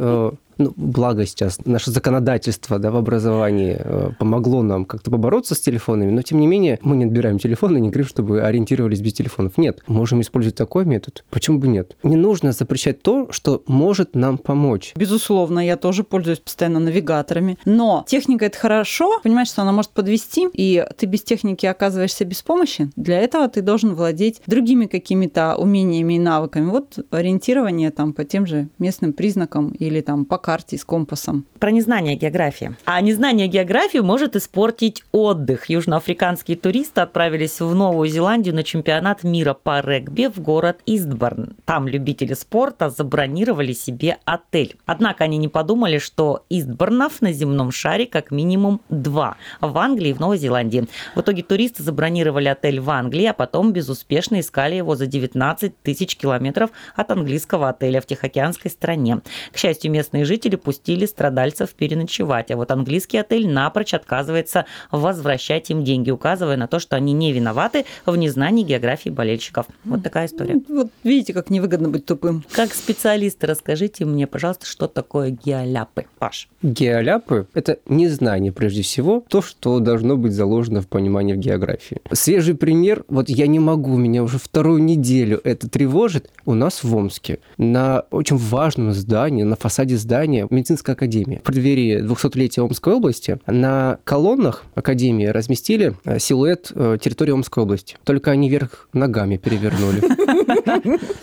ну, 0.59 0.73
благо 0.77 1.27
сейчас 1.27 1.59
наше 1.65 1.91
законодательство 1.91 2.79
да, 2.79 2.91
в 2.91 2.97
образовании 2.97 3.77
э, 3.79 4.11
помогло 4.19 4.63
нам 4.63 4.85
как-то 4.85 5.11
побороться 5.11 5.55
с 5.55 5.61
телефонами, 5.61 6.11
но 6.11 6.23
тем 6.23 6.41
не 6.41 6.47
менее 6.47 6.79
мы 6.83 6.97
не 6.97 7.05
отбираем 7.05 7.39
телефоны, 7.39 7.79
не 7.79 7.89
говорим, 7.89 8.09
чтобы 8.09 8.43
ориентировались 8.43 9.01
без 9.01 9.13
телефонов. 9.13 9.59
Нет, 9.59 9.83
можем 9.87 10.21
использовать 10.21 10.57
такой 10.57 10.85
метод. 10.85 11.25
Почему 11.31 11.59
бы 11.59 11.69
нет? 11.69 11.97
Не 12.03 12.17
нужно 12.17 12.53
запрещать 12.53 13.03
то, 13.03 13.29
что 13.31 13.63
может 13.67 14.15
нам 14.15 14.39
помочь. 14.39 14.93
Безусловно, 14.97 15.65
я 15.65 15.77
тоже 15.77 16.05
пользуюсь 16.05 16.39
постоянно 16.39 16.81
навигаторами. 16.81 17.59
Но 17.65 18.05
техника 18.07 18.47
это 18.47 18.59
хорошо, 18.59 19.21
понимаешь, 19.23 19.49
что 19.49 19.63
она 19.63 19.73
может 19.73 19.91
подвести, 19.91 20.49
и 20.53 20.85
ты 20.97 21.07
без 21.07 21.23
техники 21.23 21.67
оказываешься 21.67 22.25
без 22.25 22.43
помощи. 22.43 22.91
Для 22.97 23.21
этого 23.21 23.49
ты 23.49 23.63
должен 23.63 23.95
владеть 23.95 24.41
другими 24.47 24.87
какими-то 24.87 25.57
умениями 25.57 26.15
и 26.15 26.19
навыками. 26.19 26.71
Вот 26.71 26.99
ориентирование 27.11 27.91
там 27.91 28.13
по 28.13 28.25
тем 28.25 28.47
же 28.47 28.69
местным 28.79 29.13
признакам 29.13 29.71
или 29.71 30.01
там 30.01 30.25
по 30.25 30.39
карте 30.45 30.77
с 30.77 30.85
компасом. 30.85 31.47
Про 31.59 31.71
незнание 31.71 32.17
географии. 32.17 32.77
А 32.85 33.01
незнание 33.01 33.49
географии 33.49 34.01
может 34.01 34.37
испортить 34.37 35.03
отдых. 35.11 35.71
Южноафриканские 35.71 36.59
туристы 36.59 37.01
отправились 37.01 37.61
в 37.61 37.75
Новую 37.75 38.11
Зеландию 38.11 38.55
на 38.55 38.63
чемпионат 38.63 39.25
мира 39.25 39.55
по 39.55 39.81
регби 39.81 40.27
в 40.27 40.43
город 40.43 40.81
Истборн. 40.85 41.57
Там 41.65 41.89
любители 41.89 42.35
спорта 42.35 42.91
забронировали 42.91 43.73
себе 43.73 44.19
отель. 44.27 44.77
Однако 44.85 45.25
они 45.25 45.39
не 45.39 45.49
подумали, 45.49 45.97
что 45.97 46.45
Истборнов 46.51 47.23
на 47.23 47.33
земном 47.33 47.73
шаре 47.73 48.05
как 48.05 48.31
минимум 48.31 48.83
два. 48.91 49.39
В 49.63 49.79
Англии 49.79 50.11
и 50.11 50.13
в 50.13 50.21
Новой 50.21 50.37
Зеландии. 50.37 50.87
В 51.15 51.23
итоге 51.23 51.43
туристы 51.43 51.83
забронировали 51.83 52.49
отель 52.49 52.81
в 52.81 52.91
Англии, 52.91 53.25
а 53.25 53.33
потом 53.33 53.73
безуспешно 53.73 54.41
искали 54.41 54.75
его 54.75 54.95
за 54.95 55.07
19 55.07 55.81
тысяч 55.81 56.17
километров 56.17 56.69
от 56.95 57.11
английского 57.11 57.71
отеля 57.71 58.03
в 58.03 58.07
Тихоокеанской 58.07 58.71
стране. 58.71 59.23
К 59.51 59.57
счастью, 59.57 59.91
местные 59.91 60.27
жители 60.27 60.34
жители 60.35 60.57
пустили 60.57 61.07
страдальцев 61.07 61.71
переночевать, 61.75 62.51
а 62.51 62.57
вот 62.57 62.73
английский 62.73 63.19
отель 63.19 63.49
напрочь 63.49 63.95
отказывается 63.95 64.67
возвращать 64.91 65.71
им 65.71 65.85
деньги, 65.85 66.11
указывая 66.11 66.57
на 66.57 66.67
то, 66.67 66.81
что 66.81 66.97
они 66.97 67.13
не 67.13 67.33
виноваты 67.33 67.85
в 68.05 68.17
незнании 68.17 68.65
географии 68.65 69.11
болельщиков. 69.11 69.67
Вот 69.85 70.03
такая 70.03 70.27
история. 70.27 70.61
Вот 70.69 70.89
видите, 71.05 71.33
как 71.33 71.51
невыгодно 71.51 71.89
быть 71.89 72.05
тупым. 72.05 72.45
Как 72.51 72.75
специалисты, 72.75 73.47
расскажите 73.47 74.05
мне, 74.05 74.27
пожалуйста, 74.27 74.67
что 74.67 74.89
такое 74.89 75.31
геоляпы, 75.31 76.07
Паш? 76.19 76.49
Геоляпы– 76.63 77.47
это 77.55 77.79
незнание, 77.87 78.51
прежде 78.51 78.83
всего, 78.83 79.23
то, 79.29 79.41
что 79.41 79.79
должно 79.79 80.17
быть 80.17 80.33
заложено 80.33 80.81
в 80.81 80.89
понимании 80.89 81.35
в 81.35 81.39
географии. 81.39 81.99
Свежий 82.11 82.57
пример, 82.57 83.05
вот 83.07 83.29
я 83.29 83.47
не 83.47 83.61
могу, 83.61 83.97
меня 83.97 84.25
уже 84.25 84.39
вторую 84.39 84.83
неделю 84.83 85.41
это 85.45 85.69
тревожит, 85.69 86.29
у 86.45 86.55
нас 86.55 86.83
в 86.83 86.97
Омске 86.97 87.39
на 87.57 88.01
очень 88.11 88.37
важном 88.37 88.93
здании, 88.93 89.45
на 89.45 89.55
фасаде 89.55 89.97
здания 89.97 90.24
здание 90.25 90.47
медицинской 90.49 90.95
академии. 90.95 91.37
В 91.37 91.43
преддверии 91.43 92.03
200-летия 92.03 92.63
Омской 92.63 92.95
области 92.95 93.39
на 93.47 93.99
колоннах 94.05 94.65
академии 94.75 95.27
разместили 95.27 95.97
э, 96.07 96.19
силуэт 96.19 96.73
э, 96.75 96.97
территории 96.99 97.33
Омской 97.33 97.63
области. 97.63 97.97
Только 98.05 98.31
они 98.31 98.49
вверх 98.49 98.89
ногами 98.95 99.37
перевернули. 99.37 100.03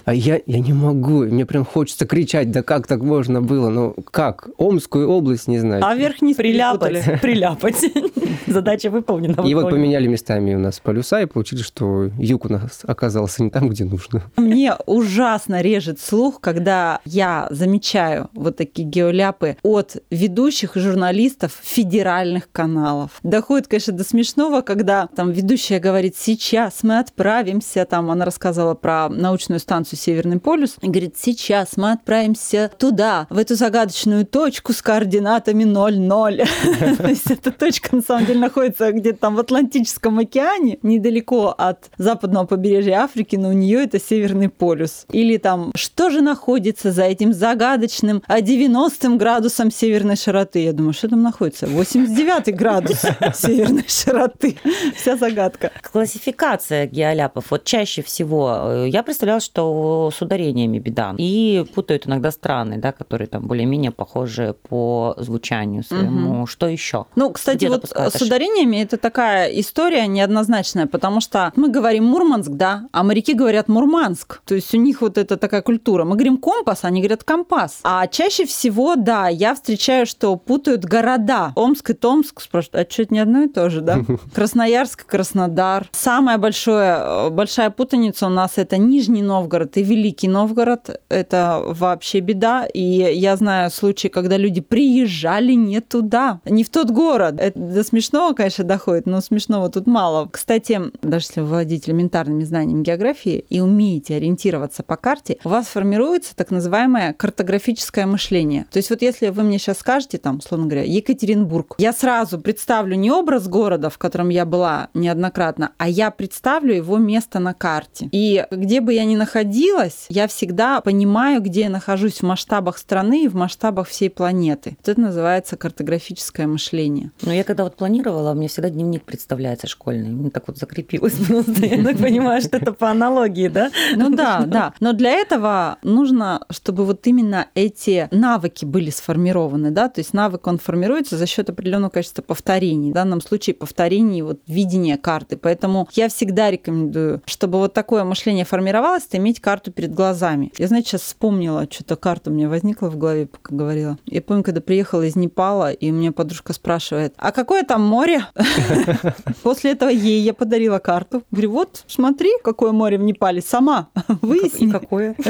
А 0.05 0.13
я, 0.13 0.39
я 0.45 0.59
не 0.59 0.73
могу, 0.73 1.23
мне 1.23 1.45
прям 1.45 1.65
хочется 1.65 2.05
кричать, 2.05 2.51
да 2.51 2.63
как 2.63 2.87
так 2.87 3.01
можно 3.01 3.41
было? 3.41 3.69
Ну 3.69 3.95
как? 4.11 4.49
Омскую 4.57 5.09
область 5.09 5.47
не 5.47 5.59
знаю. 5.59 5.83
А 5.85 5.95
вверх 5.95 6.21
не 6.21 6.33
приляпать. 6.33 7.21
Приляпать. 7.21 7.85
Задача 8.47 8.89
выполнена. 8.89 9.41
И 9.45 9.53
вот 9.53 9.69
поменяли 9.69 10.07
местами 10.07 10.55
у 10.55 10.59
нас 10.59 10.79
полюса 10.79 11.21
и 11.21 11.25
получили, 11.25 11.61
что 11.61 12.09
юг 12.17 12.45
у 12.45 12.49
нас 12.49 12.81
оказался 12.83 13.43
не 13.43 13.49
там, 13.49 13.69
где 13.69 13.83
нужно. 13.83 14.23
Мне 14.37 14.73
ужасно 14.85 15.61
режет 15.61 15.99
слух, 15.99 16.39
когда 16.41 16.99
я 17.05 17.47
замечаю 17.51 18.29
вот 18.33 18.57
такие 18.57 18.87
геоляпы 18.91 19.57
от 19.63 19.97
ведущих 20.11 20.75
журналистов 20.75 21.57
федеральных 21.61 22.51
каналов. 22.51 23.11
Доходит, 23.23 23.67
конечно, 23.67 23.93
до 23.93 24.03
смешного, 24.03 24.61
когда 24.61 25.07
там 25.07 25.31
ведущая 25.31 25.79
говорит, 25.79 26.15
сейчас 26.17 26.83
мы 26.83 26.99
отправимся, 26.99 27.85
там 27.85 28.11
она 28.11 28.25
рассказывала 28.25 28.75
про 28.75 29.09
научную 29.09 29.59
станцию 29.59 29.97
Северный 29.97 30.39
полюс, 30.39 30.75
и 30.81 30.87
говорит, 30.87 31.15
сейчас 31.17 31.77
мы 31.77 31.91
отправимся 31.91 32.71
туда, 32.77 33.27
в 33.29 33.37
эту 33.37 33.55
загадочную 33.55 34.25
точку 34.25 34.73
с 34.73 34.81
координатами 34.81 35.63
0,0. 35.63 36.97
То 36.97 37.07
есть 37.07 37.31
эта 37.31 37.51
точка, 37.51 37.95
на 37.95 38.01
самом 38.01 38.25
деле, 38.25 38.39
находится 38.39 38.91
где-то 38.91 39.19
там 39.19 39.35
в 39.35 39.39
Атлантическом 39.39 40.19
океане, 40.19 40.79
недалеко 40.83 41.55
от 41.57 41.89
западного 41.97 42.45
побережья 42.45 43.03
Африки, 43.03 43.35
но 43.35 43.49
у 43.49 43.53
нее 43.53 43.83
это 43.83 43.99
Северный 43.99 44.49
полюс. 44.49 45.05
Или 45.11 45.37
там, 45.37 45.71
что 45.75 46.09
же 46.09 46.21
находится 46.21 46.91
за 46.91 47.03
этим 47.03 47.33
загадочным 47.33 48.21
90 48.27 48.80
90 48.89 49.17
градусом 49.17 49.71
северной 49.71 50.15
широты. 50.15 50.63
Я 50.63 50.73
думаю, 50.73 50.93
что 50.93 51.07
там 51.07 51.21
находится? 51.21 51.67
89 51.67 52.55
градус 52.55 53.01
северной 53.35 53.85
широты. 53.87 54.57
Вся 54.95 55.17
загадка. 55.17 55.71
Классификация 55.91 56.87
геоляпов. 56.87 57.51
Вот 57.51 57.63
чаще 57.63 58.01
всего 58.01 58.57
э, 58.63 58.89
я 58.89 59.03
представляла, 59.03 59.39
что 59.39 60.11
с 60.15 60.21
ударениями 60.21 60.79
беда. 60.79 61.13
И 61.17 61.63
путают 61.75 62.07
иногда 62.07 62.31
страны, 62.31 62.77
да, 62.77 62.91
которые 62.91 63.27
там 63.27 63.45
более-менее 63.45 63.91
похожи 63.91 64.55
по 64.67 65.13
звучанию 65.17 65.83
своему. 65.83 66.39
Угу. 66.39 66.47
Что 66.47 66.67
еще? 66.67 67.05
Ну, 67.15 67.29
кстати, 67.29 67.57
Где 67.57 67.69
вот 67.69 67.85
с 67.85 68.21
ударениями 68.21 68.77
это 68.77 68.97
такая 68.97 69.47
история 69.59 70.07
неоднозначная, 70.07 70.87
потому 70.87 71.21
что 71.21 71.51
мы 71.55 71.69
говорим 71.69 72.05
Мурманск, 72.05 72.49
да, 72.49 72.87
а 72.91 73.03
моряки 73.03 73.33
говорят 73.33 73.67
Мурманск. 73.67 74.41
То 74.45 74.55
есть 74.55 74.73
у 74.73 74.77
них 74.77 75.01
вот 75.01 75.17
это 75.17 75.37
такая 75.37 75.61
культура. 75.61 76.03
Мы 76.03 76.15
говорим 76.15 76.37
компас, 76.37 76.83
они 76.83 77.01
говорят 77.01 77.23
компас. 77.23 77.79
А 77.83 78.07
чаще 78.07 78.45
всего 78.45 78.70
всего, 78.71 78.95
да, 78.95 79.27
я 79.27 79.53
встречаю, 79.53 80.05
что 80.05 80.35
путают 80.37 80.85
города. 80.85 81.51
Омск 81.55 81.89
и 81.89 81.93
Томск 81.93 82.41
спрашивают, 82.41 82.87
а 82.87 82.91
что 82.91 83.03
это 83.03 83.13
не 83.13 83.19
одно 83.19 83.43
и 83.43 83.47
то 83.47 83.69
же, 83.69 83.81
да? 83.81 83.99
Красноярск, 84.33 85.05
Краснодар. 85.05 85.89
Самая 85.91 86.37
большая, 86.37 87.29
большая 87.29 87.69
путаница 87.69 88.27
у 88.27 88.29
нас 88.29 88.53
это 88.55 88.77
Нижний 88.77 89.21
Новгород 89.21 89.75
и 89.75 89.83
Великий 89.83 90.29
Новгород. 90.29 91.01
Это 91.09 91.61
вообще 91.65 92.21
беда. 92.21 92.65
И 92.65 92.81
я 92.81 93.35
знаю 93.35 93.69
случаи, 93.71 94.07
когда 94.07 94.37
люди 94.37 94.61
приезжали 94.61 95.51
не 95.51 95.81
туда, 95.81 96.39
не 96.45 96.63
в 96.63 96.69
тот 96.69 96.91
город. 96.91 97.35
Это 97.39 97.59
до 97.59 97.83
смешного, 97.83 98.33
конечно, 98.33 98.63
доходит, 98.63 99.05
но 99.05 99.19
смешного 99.19 99.69
тут 99.69 99.85
мало. 99.85 100.29
Кстати, 100.31 100.79
даже 101.01 101.25
если 101.25 101.41
вы 101.41 101.47
владеете 101.47 101.91
элементарными 101.91 102.43
знаниями 102.45 102.83
географии 102.83 103.43
и 103.49 103.59
умеете 103.59 104.15
ориентироваться 104.15 104.81
по 104.83 104.95
карте, 104.95 105.37
у 105.43 105.49
вас 105.49 105.67
формируется 105.67 106.35
так 106.35 106.51
называемое 106.51 107.13
картографическое 107.13 108.05
мышление. 108.05 108.60
То 108.69 108.77
есть 108.77 108.89
вот 108.89 109.01
если 109.01 109.29
вы 109.29 109.43
мне 109.43 109.57
сейчас 109.57 109.79
скажете, 109.79 110.17
там, 110.17 110.37
условно 110.37 110.67
говоря, 110.67 110.85
Екатеринбург, 110.85 111.75
я 111.77 111.93
сразу 111.93 112.39
представлю 112.39 112.95
не 112.95 113.11
образ 113.11 113.47
города, 113.47 113.89
в 113.89 113.97
котором 113.97 114.29
я 114.29 114.45
была 114.45 114.89
неоднократно, 114.93 115.71
а 115.77 115.87
я 115.87 116.11
представлю 116.11 116.73
его 116.73 116.97
место 116.97 117.39
на 117.39 117.53
карте. 117.53 118.09
И 118.11 118.45
где 118.51 118.81
бы 118.81 118.93
я 118.93 119.05
ни 119.05 119.15
находилась, 119.15 120.05
я 120.09 120.27
всегда 120.27 120.81
понимаю, 120.81 121.41
где 121.41 121.61
я 121.61 121.69
нахожусь 121.69 122.19
в 122.19 122.23
масштабах 122.23 122.77
страны 122.77 123.25
и 123.25 123.27
в 123.27 123.35
масштабах 123.35 123.87
всей 123.87 124.09
планеты. 124.09 124.75
Вот 124.79 124.89
это 124.89 125.01
называется 125.01 125.57
картографическое 125.57 126.47
мышление. 126.47 127.11
Но 127.21 127.33
я 127.33 127.43
когда 127.43 127.63
вот 127.63 127.75
планировала, 127.75 128.33
мне 128.33 128.47
всегда 128.47 128.69
дневник 128.69 129.03
представляется 129.03 129.67
школьный. 129.67 130.09
Мне 130.09 130.29
так 130.29 130.47
вот 130.47 130.57
закрепилось 130.57 131.13
просто. 131.27 131.65
Я 131.65 131.83
так 131.83 131.97
понимаю, 131.97 132.41
что 132.41 132.57
это 132.57 132.73
по 132.73 132.89
аналогии, 132.89 133.47
да? 133.47 133.71
Ну 133.95 134.09
да, 134.09 134.43
да. 134.45 134.73
Но 134.79 134.93
для 134.93 135.11
этого 135.11 135.77
нужно, 135.83 136.45
чтобы 136.49 136.85
вот 136.85 137.05
именно 137.07 137.47
эти 137.55 138.07
навыки 138.11 138.50
навыки 138.51 138.65
были 138.65 138.89
сформированы, 138.89 139.71
да, 139.71 139.89
то 139.89 139.99
есть 139.99 140.13
навык, 140.13 140.47
он 140.47 140.57
формируется 140.57 141.17
за 141.17 141.25
счет 141.25 141.49
определенного 141.49 141.89
количества 141.89 142.21
повторений, 142.21 142.91
в 142.91 142.93
данном 142.93 143.21
случае 143.21 143.53
повторений 143.53 144.21
вот 144.21 144.39
видения 144.47 144.97
карты, 144.97 145.37
поэтому 145.37 145.87
я 145.93 146.09
всегда 146.09 146.51
рекомендую, 146.51 147.21
чтобы 147.25 147.59
вот 147.59 147.73
такое 147.73 148.03
мышление 148.03 148.45
формировалось, 148.45 149.05
это 149.07 149.17
иметь 149.17 149.39
карту 149.39 149.71
перед 149.71 149.93
глазами. 149.93 150.51
Я, 150.57 150.67
знаете, 150.67 150.89
сейчас 150.89 151.01
вспомнила, 151.01 151.67
что-то 151.69 151.95
карта 151.95 152.29
у 152.29 152.33
меня 152.33 152.49
возникла 152.49 152.89
в 152.89 152.97
голове, 152.97 153.27
пока 153.27 153.55
говорила. 153.55 153.97
Я 154.05 154.21
помню, 154.21 154.43
когда 154.43 154.61
приехала 154.61 155.03
из 155.03 155.15
Непала, 155.15 155.71
и 155.71 155.91
у 155.91 155.93
меня 155.93 156.11
подружка 156.11 156.53
спрашивает, 156.53 157.13
а 157.17 157.31
какое 157.31 157.63
там 157.63 157.81
море? 157.81 158.25
После 159.43 159.71
этого 159.71 159.89
ей 159.89 160.21
я 160.21 160.33
подарила 160.33 160.79
карту. 160.79 161.23
Говорю, 161.31 161.51
вот, 161.51 161.83
смотри, 161.87 162.31
какое 162.43 162.71
море 162.71 162.97
в 162.97 163.01
Непале, 163.01 163.41
сама 163.41 163.89
выясни. 164.21 164.69
Какое? 164.71 165.15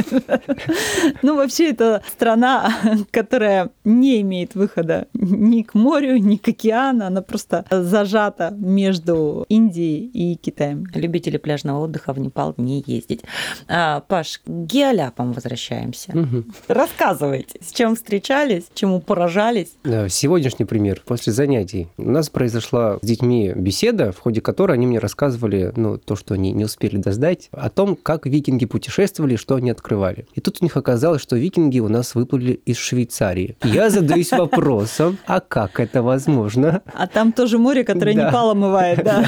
Ну, 1.21 1.35
вообще, 1.35 1.69
это 1.69 2.01
страна, 2.07 2.73
которая 3.10 3.72
не 3.84 4.22
имеет 4.22 4.55
выхода 4.55 5.08
ни 5.13 5.63
к 5.63 5.74
морю, 5.74 6.17
ни 6.17 6.38
к 6.38 6.48
океану. 6.48 7.05
Она 7.05 7.22
просто 7.22 7.65
зажата 7.70 8.53
между 8.58 9.46
Индией 9.50 10.05
и 10.08 10.36
Китаем. 10.36 10.86
Любители 10.93 11.38
пляжного 11.38 11.79
отдыха 11.86 12.13
в 12.13 12.20
Непал 12.20 12.53
не 12.58 12.84
ездить. 12.86 13.22
А, 13.67 14.01
Паш, 14.01 14.39
к 14.39 14.48
геоляпам 14.48 15.34
возвращаемся. 15.34 16.13
Рассказывайте, 16.67 17.60
с 17.62 17.72
чем 17.72 17.96
встречались, 17.96 18.65
чему 18.74 19.00
поражались. 19.00 19.74
Сегодняшний 20.10 20.65
пример. 20.65 21.01
После 21.05 21.34
занятий 21.34 21.88
у 21.98 22.10
нас 22.10 22.29
произошла 22.29 22.98
с 23.01 23.05
детьми 23.05 23.53
беседа, 23.55 24.12
в 24.12 24.20
ходе 24.20 24.41
которой 24.41 24.74
они 24.74 24.88
мне 24.88 25.00
рассказывали 25.00 25.72
ну, 25.75 25.98
то, 25.98 26.15
что 26.15 26.34
они 26.34 26.51
не 26.51 26.65
успели 26.65 26.98
доздать, 26.98 27.50
о 27.51 27.70
том, 27.70 27.96
как 27.96 28.25
викинги 28.25 28.65
путешествовали, 28.65 29.36
что 29.36 29.55
они 29.55 29.70
открывали. 29.72 30.27
И 30.34 30.41
тут 30.41 30.58
у 30.62 30.65
них 30.65 30.77
оказалось, 30.77 31.22
что 31.22 31.36
викинги 31.36 31.79
у 31.79 31.88
нас 31.88 32.15
выплыли 32.15 32.53
из 32.65 32.77
Швейцарии. 32.91 33.55
Я 33.63 33.89
задаюсь 33.89 34.31
вопросом, 34.31 35.17
а 35.25 35.39
как 35.39 35.79
это 35.79 36.03
возможно? 36.03 36.81
А 36.93 37.07
там 37.07 37.31
тоже 37.31 37.57
море, 37.57 37.86
которое 37.86 38.13
Да. 38.13 38.27
Непал 38.27 38.51
омывает, 38.51 39.01
да, 39.01 39.24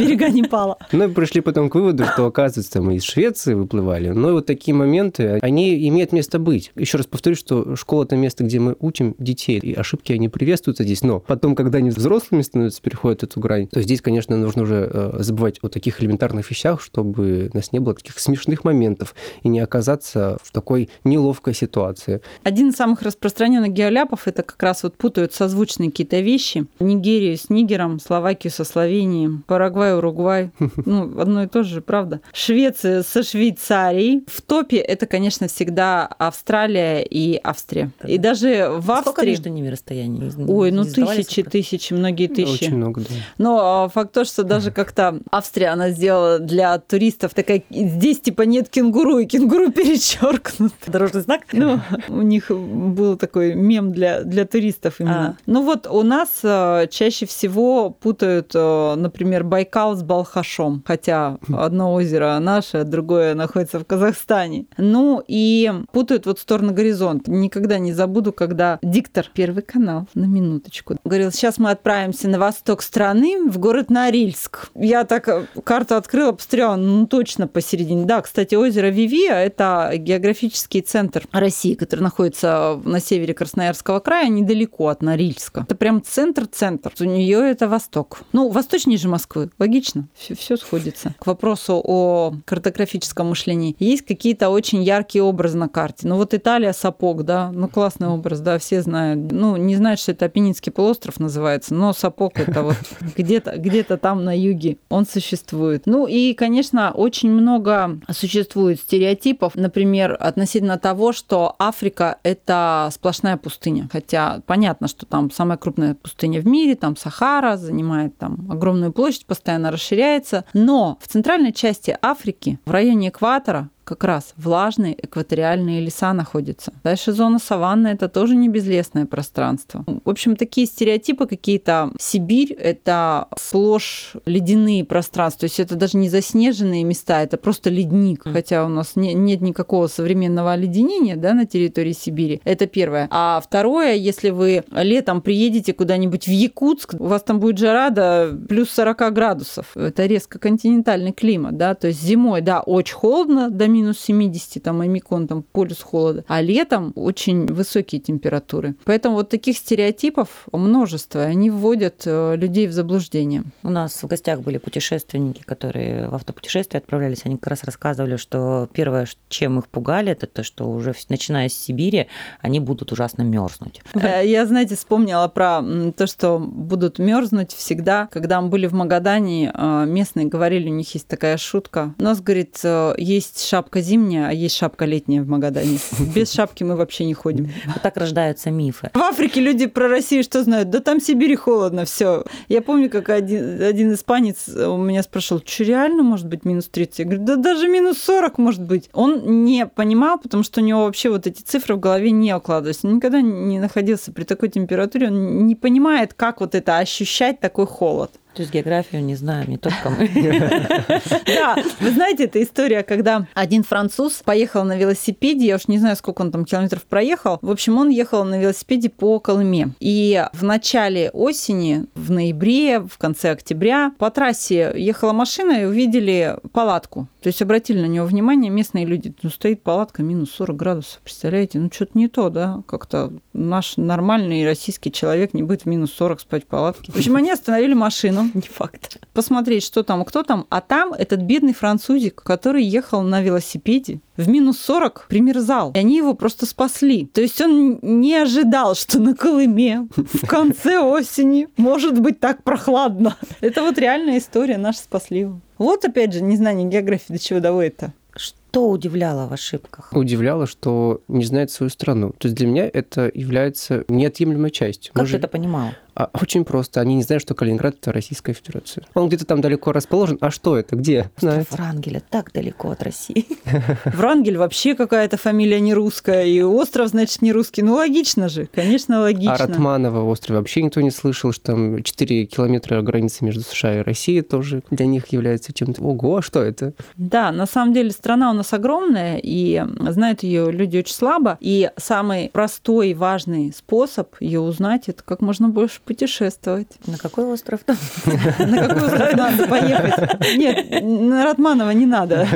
берега 0.00 0.28
Непала. 0.28 0.78
Ну, 0.90 1.08
и 1.08 1.12
пришли 1.12 1.40
потом 1.40 1.70
к 1.70 1.76
выводу, 1.76 2.04
что, 2.06 2.26
оказывается, 2.26 2.82
мы 2.82 2.96
из 2.96 3.04
Швеции 3.04 3.54
выплывали. 3.54 4.08
Но 4.08 4.30
и 4.30 4.32
вот 4.32 4.46
такие 4.46 4.74
моменты, 4.74 5.38
они 5.42 5.88
имеют 5.88 6.10
место 6.10 6.40
быть. 6.40 6.72
Еще 6.74 6.98
раз 6.98 7.06
повторю, 7.06 7.36
что 7.36 7.76
школа– 7.76 8.02
это 8.04 8.16
место, 8.16 8.42
где 8.42 8.58
мы 8.58 8.74
учим 8.80 9.14
детей, 9.18 9.60
и 9.60 9.74
ошибки, 9.74 10.12
они 10.12 10.28
приветствуются 10.28 10.82
здесь. 10.82 11.02
Но 11.02 11.20
потом, 11.20 11.54
когда 11.54 11.78
они 11.78 11.90
взрослыми 11.90 12.42
становятся, 12.42 12.82
переходят 12.82 13.22
эту 13.22 13.38
грань, 13.38 13.68
то 13.68 13.80
здесь, 13.80 14.00
конечно, 14.00 14.36
нужно 14.36 14.62
уже 14.62 14.90
э, 14.92 15.16
забывать 15.20 15.60
о 15.62 15.68
таких 15.68 16.02
элементарных 16.02 16.50
вещах, 16.50 16.80
чтобы 16.80 17.50
у 17.52 17.56
нас 17.56 17.70
не 17.70 17.78
было 17.78 17.94
таких 17.94 18.18
смешных 18.18 18.64
моментов 18.64 19.14
и 19.44 19.48
не 19.48 19.60
оказаться 19.60 20.38
в 20.42 20.50
такой 20.50 20.88
неловкой 21.04 21.54
ситуации. 21.54 22.20
Один 22.42 22.70
из 22.70 22.74
самых 22.74 23.03
распространенных 23.04 23.72
геоляпов 23.72 24.26
это 24.26 24.42
как 24.42 24.62
раз 24.62 24.82
вот 24.82 24.96
путают 24.96 25.34
созвучные 25.34 25.90
какие-то 25.90 26.20
вещи. 26.20 26.66
Нигерию 26.80 27.36
с 27.36 27.50
Нигером, 27.50 28.00
Словакию 28.00 28.52
со 28.52 28.64
Словенией, 28.64 29.42
Парагвай, 29.46 29.96
Уругвай. 29.96 30.50
Ну, 30.86 31.18
одно 31.18 31.44
и 31.44 31.46
то 31.46 31.62
же, 31.62 31.80
правда. 31.80 32.20
Швеция 32.32 33.02
со 33.02 33.22
Швейцарией. 33.22 34.24
В 34.26 34.42
топе 34.42 34.76
это, 34.76 35.06
конечно, 35.06 35.48
всегда 35.48 36.06
Австралия 36.06 37.02
и 37.02 37.40
Австрия. 37.42 37.90
И 38.06 38.18
даже 38.18 38.68
в 38.70 38.84
Сколько 38.84 39.10
Австрии... 39.10 39.30
между 39.30 39.48
ними 39.48 39.68
расстояний? 39.68 40.30
Ой, 40.46 40.70
ну 40.70 40.84
тысячи, 40.84 41.42
тысячи, 41.42 41.92
многие 41.92 42.28
тысячи. 42.28 42.64
Очень 42.64 42.76
много, 42.76 43.00
да. 43.00 43.14
Но 43.38 43.84
а, 43.84 43.88
факт 43.88 44.12
то, 44.12 44.24
что 44.24 44.42
даже 44.44 44.70
как-то 44.70 45.20
Австрия, 45.30 45.68
она 45.68 45.90
сделала 45.90 46.38
для 46.38 46.78
туристов 46.78 47.34
такая, 47.34 47.62
здесь 47.70 48.20
типа 48.20 48.42
нет 48.42 48.68
кенгуру, 48.68 49.18
и 49.18 49.26
кенгуру 49.26 49.72
перечеркнут. 49.72 50.72
Дорожный 50.86 51.22
знак? 51.22 51.42
Ну, 51.52 51.80
у 52.08 52.22
них 52.22 52.50
был 52.94 53.16
такой 53.16 53.54
мем 53.54 53.92
для, 53.92 54.22
для 54.22 54.44
туристов 54.46 55.00
именно. 55.00 55.26
А. 55.26 55.36
Ну 55.46 55.62
вот 55.62 55.86
у 55.86 56.02
нас 56.02 56.40
э, 56.42 56.86
чаще 56.90 57.26
всего 57.26 57.90
путают, 57.90 58.52
э, 58.54 58.94
например, 58.96 59.44
Байкал 59.44 59.96
с 59.96 60.02
Балхашом, 60.02 60.82
хотя 60.86 61.38
одно 61.52 61.92
озеро 61.94 62.38
наше, 62.38 62.84
другое 62.84 63.34
находится 63.34 63.78
в 63.78 63.84
Казахстане. 63.84 64.66
Ну 64.76 65.22
и 65.26 65.72
путают 65.92 66.26
вот 66.26 66.38
сторону 66.38 66.72
горизонта. 66.72 67.30
Никогда 67.30 67.78
не 67.78 67.92
забуду, 67.92 68.32
когда 68.32 68.78
диктор, 68.82 69.26
первый 69.32 69.62
канал, 69.62 70.06
на 70.14 70.26
минуточку, 70.26 70.96
говорил, 71.04 71.32
сейчас 71.32 71.58
мы 71.58 71.70
отправимся 71.70 72.28
на 72.28 72.38
восток 72.38 72.82
страны, 72.82 73.50
в 73.50 73.58
город 73.58 73.90
Норильск. 73.90 74.70
Я 74.74 75.04
так 75.04 75.28
э, 75.28 75.46
карту 75.64 75.96
открыла, 75.96 76.32
посмотрела, 76.32 76.76
ну 76.76 77.06
точно 77.06 77.48
посередине. 77.48 78.04
Да, 78.04 78.22
кстати, 78.22 78.54
озеро 78.54 78.88
Вивия– 78.88 79.34
это 79.44 79.92
географический 79.96 80.80
центр 80.80 81.26
России, 81.32 81.74
который 81.74 82.00
находится 82.00 82.80
на 82.84 83.00
севере 83.00 83.34
Красноярского 83.34 84.00
края, 84.00 84.28
недалеко 84.28 84.88
от 84.88 85.02
Норильска. 85.02 85.62
Это 85.62 85.74
прям 85.74 86.02
центр-центр. 86.02 86.92
У 87.00 87.04
нее 87.04 87.50
это 87.50 87.68
восток. 87.68 88.20
Ну, 88.32 88.48
восточнее 88.48 88.98
же 88.98 89.08
Москвы. 89.08 89.50
Логично. 89.58 90.08
Все, 90.14 90.56
сходится. 90.56 91.14
К 91.18 91.26
вопросу 91.26 91.80
о 91.82 92.34
картографическом 92.44 93.28
мышлении. 93.28 93.76
Есть 93.78 94.06
какие-то 94.06 94.50
очень 94.50 94.82
яркие 94.82 95.22
образы 95.22 95.56
на 95.56 95.68
карте. 95.68 96.06
Ну, 96.06 96.16
вот 96.16 96.34
Италия 96.34 96.72
сапог, 96.72 97.24
да. 97.24 97.50
Ну, 97.52 97.68
классный 97.68 98.08
образ, 98.08 98.40
да, 98.40 98.58
все 98.58 98.82
знают. 98.82 99.32
Ну, 99.32 99.56
не 99.56 99.76
знают, 99.76 100.00
что 100.00 100.12
это 100.12 100.26
Апеннинский 100.26 100.72
полуостров 100.72 101.20
называется, 101.20 101.74
но 101.74 101.92
сапог 101.92 102.38
это 102.38 102.62
вот 102.62 102.76
где-то 103.16 103.54
где 103.56 103.82
там 103.82 104.24
на 104.24 104.36
юге 104.36 104.78
он 104.88 105.06
существует. 105.06 105.82
Ну 105.86 106.06
и, 106.06 106.34
конечно, 106.34 106.92
очень 106.92 107.30
много 107.30 107.98
существует 108.10 108.80
стереотипов, 108.80 109.54
например, 109.54 110.16
относительно 110.18 110.78
того, 110.78 111.12
что 111.12 111.54
Африка– 111.58 112.18
это 112.22 112.73
сплошная 112.92 113.36
пустыня. 113.36 113.88
Хотя 113.92 114.42
понятно, 114.46 114.88
что 114.88 115.06
там 115.06 115.30
самая 115.30 115.58
крупная 115.58 115.94
пустыня 115.94 116.40
в 116.40 116.46
мире, 116.46 116.74
там 116.74 116.96
Сахара 116.96 117.56
занимает 117.56 118.16
там 118.18 118.48
огромную 118.50 118.92
площадь, 118.92 119.26
постоянно 119.26 119.70
расширяется. 119.70 120.44
Но 120.52 120.98
в 121.00 121.08
центральной 121.08 121.52
части 121.52 121.96
Африки, 122.00 122.58
в 122.64 122.70
районе 122.70 123.08
экватора, 123.08 123.70
как 123.84 124.04
раз 124.04 124.34
влажные 124.36 124.94
экваториальные 125.04 125.80
леса 125.80 126.12
находятся. 126.12 126.72
Дальше 126.82 127.12
зона 127.12 127.38
саванны– 127.38 127.88
это 127.88 128.08
тоже 128.08 128.34
не 128.34 128.48
безлесное 128.48 129.06
пространство. 129.06 129.84
В 129.86 130.10
общем, 130.10 130.36
такие 130.36 130.66
стереотипы 130.66 131.26
какие-то. 131.26 131.90
Сибирь– 131.98 132.52
это 132.58 133.28
сплошь 133.38 134.14
ледяные 134.26 134.84
пространства, 134.84 135.40
то 135.40 135.46
есть 135.46 135.60
это 135.60 135.76
даже 135.76 135.98
не 135.98 136.08
заснеженные 136.08 136.84
места, 136.84 137.22
это 137.22 137.36
просто 137.36 137.70
ледник, 137.70 138.24
хотя 138.24 138.64
у 138.64 138.68
нас 138.68 138.96
не, 138.96 139.14
нет 139.14 139.40
никакого 139.40 139.86
современного 139.86 140.52
оледенения 140.52 141.16
да, 141.16 141.34
на 141.34 141.46
территории 141.46 141.92
Сибири. 141.92 142.40
Это 142.44 142.66
первое. 142.66 143.08
А 143.10 143.40
второе, 143.44 143.94
если 143.94 144.30
вы 144.30 144.64
летом 144.70 145.20
приедете 145.20 145.72
куда-нибудь 145.72 146.26
в 146.26 146.30
Якутск, 146.30 146.94
у 146.98 147.06
вас 147.06 147.22
там 147.22 147.40
будет 147.40 147.58
жара 147.58 147.90
до 147.90 148.36
плюс 148.48 148.70
40 148.70 149.12
градусов. 149.12 149.76
Это 149.76 150.06
резко 150.06 150.38
континентальный 150.38 151.12
климат, 151.12 151.56
да, 151.56 151.74
то 151.74 151.88
есть 151.88 152.02
зимой, 152.02 152.40
да, 152.40 152.60
очень 152.60 152.94
холодно, 152.94 153.50
до 153.50 153.68
минус 153.74 153.98
70, 153.98 154.62
там 154.62 154.80
омикон, 154.80 155.26
там 155.26 155.42
полюс 155.42 155.82
холода. 155.82 156.24
А 156.28 156.40
летом 156.40 156.92
очень 156.94 157.46
высокие 157.46 158.00
температуры. 158.00 158.74
Поэтому 158.84 159.16
вот 159.16 159.28
таких 159.28 159.58
стереотипов 159.58 160.46
множество, 160.52 161.22
они 161.22 161.50
вводят 161.50 162.02
э, 162.06 162.36
людей 162.36 162.66
в 162.68 162.72
заблуждение. 162.72 163.42
У 163.62 163.70
нас 163.70 164.02
в 164.02 164.06
гостях 164.06 164.40
были 164.40 164.58
путешественники, 164.58 165.42
которые 165.42 166.08
в 166.08 166.14
автопутешествие 166.14 166.78
отправлялись. 166.78 167.22
Они 167.24 167.36
как 167.36 167.48
раз 167.48 167.64
рассказывали, 167.64 168.16
что 168.16 168.68
первое, 168.72 169.08
чем 169.28 169.58
их 169.58 169.66
пугали, 169.68 170.12
это 170.12 170.26
то, 170.26 170.44
что 170.44 170.70
уже 170.70 170.94
начиная 171.08 171.48
с 171.48 171.54
Сибири 171.54 172.06
они 172.40 172.60
будут 172.60 172.92
ужасно 172.92 173.22
мерзнуть. 173.22 173.82
Э, 173.94 174.24
Я, 174.24 174.46
знаете, 174.46 174.76
вспомнила 174.76 175.26
про 175.28 175.62
то, 175.96 176.06
что 176.06 176.38
будут 176.38 176.98
мерзнуть 176.98 177.52
всегда. 177.52 178.08
Когда 178.12 178.40
мы 178.40 178.48
были 178.48 178.66
в 178.66 178.72
Магадане, 178.72 179.52
э, 179.52 179.84
местные 179.86 180.26
говорили, 180.26 180.70
у 180.70 180.74
них 180.74 180.94
есть 180.94 181.08
такая 181.08 181.36
шутка. 181.36 181.94
У 181.98 182.02
нас, 182.02 182.20
говорит, 182.20 182.60
есть 182.98 183.40
шапка 183.64 183.80
зимняя, 183.80 184.28
а 184.28 184.32
есть 184.32 184.56
шапка 184.56 184.84
летняя 184.84 185.22
в 185.22 185.28
Магадане. 185.28 185.78
Без 186.14 186.32
шапки 186.32 186.64
мы 186.64 186.76
вообще 186.76 187.06
не 187.06 187.14
ходим. 187.14 187.48
Вот 187.66 187.82
так 187.82 187.96
рождаются 187.96 188.50
мифы. 188.50 188.90
В 188.92 188.98
Африке 188.98 189.40
люди 189.40 189.66
про 189.66 189.88
Россию 189.88 190.22
что 190.22 190.42
знают? 190.44 190.68
Да 190.68 190.80
там 190.80 191.00
в 191.00 191.02
Сибири 191.02 191.34
холодно, 191.34 191.86
все. 191.86 192.24
Я 192.48 192.60
помню, 192.60 192.90
как 192.90 193.08
один, 193.08 193.62
один 193.62 193.94
испанец 193.94 194.48
у 194.48 194.76
меня 194.76 195.02
спрашивал, 195.02 195.42
что 195.46 195.64
реально 195.64 196.02
может 196.02 196.26
быть 196.26 196.44
минус 196.44 196.68
30? 196.68 196.98
Я 196.98 197.04
говорю, 197.06 197.24
да 197.24 197.36
даже 197.36 197.68
минус 197.68 197.98
40 197.98 198.36
может 198.36 198.62
быть. 198.62 198.90
Он 198.92 199.44
не 199.44 199.66
понимал, 199.66 200.18
потому 200.18 200.42
что 200.42 200.60
у 200.60 200.64
него 200.64 200.84
вообще 200.84 201.08
вот 201.08 201.26
эти 201.26 201.40
цифры 201.40 201.76
в 201.76 201.80
голове 201.80 202.10
не 202.10 202.34
укладывались. 202.34 202.84
Он 202.84 202.96
никогда 202.96 203.22
не 203.22 203.60
находился 203.60 204.12
при 204.12 204.24
такой 204.24 204.50
температуре, 204.50 205.08
он 205.08 205.46
не 205.46 205.54
понимает, 205.54 206.12
как 206.12 206.40
вот 206.40 206.54
это 206.54 206.76
ощущать 206.76 207.40
такой 207.40 207.66
холод. 207.66 208.10
То 208.34 208.42
есть 208.42 208.52
географию 208.52 209.02
не 209.04 209.14
знаем, 209.14 209.48
не 209.48 209.58
только 209.58 209.90
мы. 209.90 210.08
Да, 211.26 211.56
вы 211.80 211.90
знаете, 211.90 212.24
это 212.24 212.42
история, 212.42 212.82
когда 212.82 213.26
один 213.34 213.62
француз 213.62 214.22
поехал 214.24 214.64
на 214.64 214.76
велосипеде, 214.76 215.46
я 215.46 215.56
уж 215.56 215.68
не 215.68 215.78
знаю, 215.78 215.96
сколько 215.96 216.22
он 216.22 216.32
там 216.32 216.44
километров 216.44 216.82
проехал. 216.82 217.38
В 217.42 217.50
общем, 217.50 217.78
он 217.78 217.88
ехал 217.88 218.24
на 218.24 218.38
велосипеде 218.38 218.88
по 218.88 219.20
Колыме. 219.20 219.70
И 219.80 220.24
в 220.32 220.42
начале 220.42 221.10
осени, 221.10 221.86
в 221.94 222.10
ноябре, 222.10 222.80
в 222.80 222.98
конце 222.98 223.30
октября, 223.30 223.92
по 223.98 224.10
трассе 224.10 224.72
ехала 224.76 225.12
машина 225.12 225.62
и 225.62 225.64
увидели 225.64 226.36
палатку 226.52 227.08
То 227.24 227.28
есть 227.28 227.40
обратили 227.40 227.80
на 227.80 227.86
него 227.86 228.04
внимание 228.04 228.50
местные 228.50 228.84
люди. 228.84 229.14
Ну, 229.22 229.30
стоит 229.30 229.62
палатка 229.62 230.02
минус 230.02 230.30
40 230.32 230.56
градусов, 230.56 231.00
представляете? 231.02 231.58
Ну, 231.58 231.70
что-то 231.72 231.96
не 231.96 232.08
то, 232.08 232.28
да? 232.28 232.62
Как-то 232.66 233.14
наш 233.32 233.78
нормальный 233.78 234.44
российский 234.44 234.92
человек 234.92 235.32
не 235.32 235.42
будет 235.42 235.62
в 235.62 235.66
минус 235.66 235.90
40 235.94 236.20
спать 236.20 236.44
в 236.44 236.48
палатке. 236.48 236.92
В 236.92 236.96
общем, 236.96 237.16
они 237.16 237.30
остановили 237.30 237.72
машину. 237.72 238.28
Не 238.34 238.42
факт. 238.42 238.98
Посмотреть, 239.14 239.64
что 239.64 239.82
там, 239.82 240.04
кто 240.04 240.22
там. 240.22 240.46
А 240.50 240.60
там 240.60 240.92
этот 240.92 241.22
бедный 241.22 241.54
французик, 241.54 242.22
который 242.22 242.62
ехал 242.62 243.00
на 243.00 243.22
велосипеде, 243.22 244.00
в 244.18 244.28
минус 244.28 244.58
40 244.58 245.06
примерзал. 245.08 245.72
И 245.72 245.78
они 245.78 245.96
его 245.96 246.12
просто 246.12 246.44
спасли. 246.44 247.06
То 247.06 247.22
есть 247.22 247.40
он 247.40 247.78
не 247.80 248.16
ожидал, 248.16 248.74
что 248.74 248.98
на 248.98 249.14
Колыме 249.14 249.88
в 249.96 250.26
конце 250.26 250.78
осени 250.78 251.48
может 251.56 251.98
быть 251.98 252.20
так 252.20 252.42
прохладно. 252.42 253.16
Это 253.40 253.62
вот 253.62 253.78
реальная 253.78 254.18
история, 254.18 254.58
наша 254.58 254.80
спасли 254.80 255.20
его. 255.20 255.40
Вот 255.58 255.84
опять 255.84 256.12
же, 256.12 256.22
незнание 256.22 256.68
географии 256.68 257.12
до 257.12 257.18
чего 257.18 257.40
доводит-то. 257.40 257.92
Что 258.16 258.70
удивляло 258.70 259.26
в 259.28 259.32
ошибках? 259.32 259.90
Удивляло, 259.92 260.46
что 260.46 261.00
не 261.08 261.24
знает 261.24 261.50
свою 261.50 261.70
страну. 261.70 262.10
То 262.18 262.28
есть 262.28 262.36
для 262.36 262.46
меня 262.46 262.70
это 262.72 263.10
является 263.12 263.84
неотъемлемой 263.88 264.50
частью. 264.52 264.92
Как 264.94 265.02
Мы 265.02 265.06
ты 265.06 265.10
же- 265.12 265.16
это 265.18 265.26
понимал? 265.28 265.70
А, 265.94 266.10
Очень 266.20 266.44
просто. 266.44 266.80
Они 266.80 266.96
не 266.96 267.02
знают, 267.02 267.22
что 267.22 267.34
Калининград– 267.34 267.76
это 267.80 267.92
Российская 267.92 268.32
Федерация. 268.32 268.84
Он 268.94 269.08
где-то 269.08 269.26
там 269.26 269.40
далеко 269.40 269.72
расположен. 269.72 270.18
А 270.20 270.30
что 270.30 270.56
это? 270.56 270.76
Где? 270.76 271.10
Знает. 271.18 271.50
Врангеля 271.50 272.02
так 272.08 272.32
далеко 272.32 272.70
от 272.70 272.82
России. 272.82 273.26
Врангель 273.84 274.36
вообще 274.36 274.74
какая-то 274.74 275.16
фамилия 275.16 275.60
не 275.60 275.72
русская, 275.72 276.24
и 276.24 276.42
остров, 276.42 276.88
значит, 276.88 277.22
не 277.22 277.32
русский. 277.32 277.62
Ну, 277.62 277.74
логично 277.74 278.28
же, 278.28 278.48
конечно, 278.52 279.00
логично. 279.00 279.34
А 279.34 279.38
Ратманово 279.38 280.04
остров 280.04 280.38
вообще 280.38 280.62
никто 280.62 280.80
не 280.80 280.90
слышал, 280.90 281.32
что 281.32 281.52
там 281.52 281.82
4 281.82 282.26
километра 282.26 282.82
границы 282.82 283.24
между 283.24 283.42
США 283.42 283.80
и 283.80 283.82
Россией 283.82 284.22
тоже 284.22 284.62
для 284.70 284.86
них 284.86 285.08
является 285.08 285.52
чем-то. 285.52 285.82
Ого, 285.82 286.16
а 286.16 286.22
что 286.22 286.42
это? 286.42 286.72
Да, 286.96 287.30
на 287.30 287.46
самом 287.46 287.72
деле 287.72 287.90
страна 287.90 288.30
у 288.30 288.34
нас 288.34 288.52
огромная, 288.52 289.20
и 289.22 289.62
знают 289.90 290.22
ее 290.22 290.50
люди 290.50 290.78
очень 290.78 290.94
слабо. 290.94 291.38
И 291.40 291.70
самый 291.76 292.30
простой 292.32 292.90
и 292.90 292.94
важный 292.94 293.52
способ 293.56 294.14
ее 294.20 294.40
узнать 294.40 294.88
это 294.88 295.02
как 295.04 295.20
можно 295.20 295.48
больше 295.48 295.80
путешествовать. 295.84 296.68
На 296.86 296.98
какой 296.98 297.24
остров 297.24 297.60
там? 297.64 297.76
На 298.38 298.68
какой 298.68 298.86
остров 298.86 299.12
надо 299.14 299.46
поехать? 299.46 300.34
Нет, 300.36 300.82
на 300.82 301.24
Ратманова 301.24 301.70
не 301.70 301.86
надо. 301.86 302.26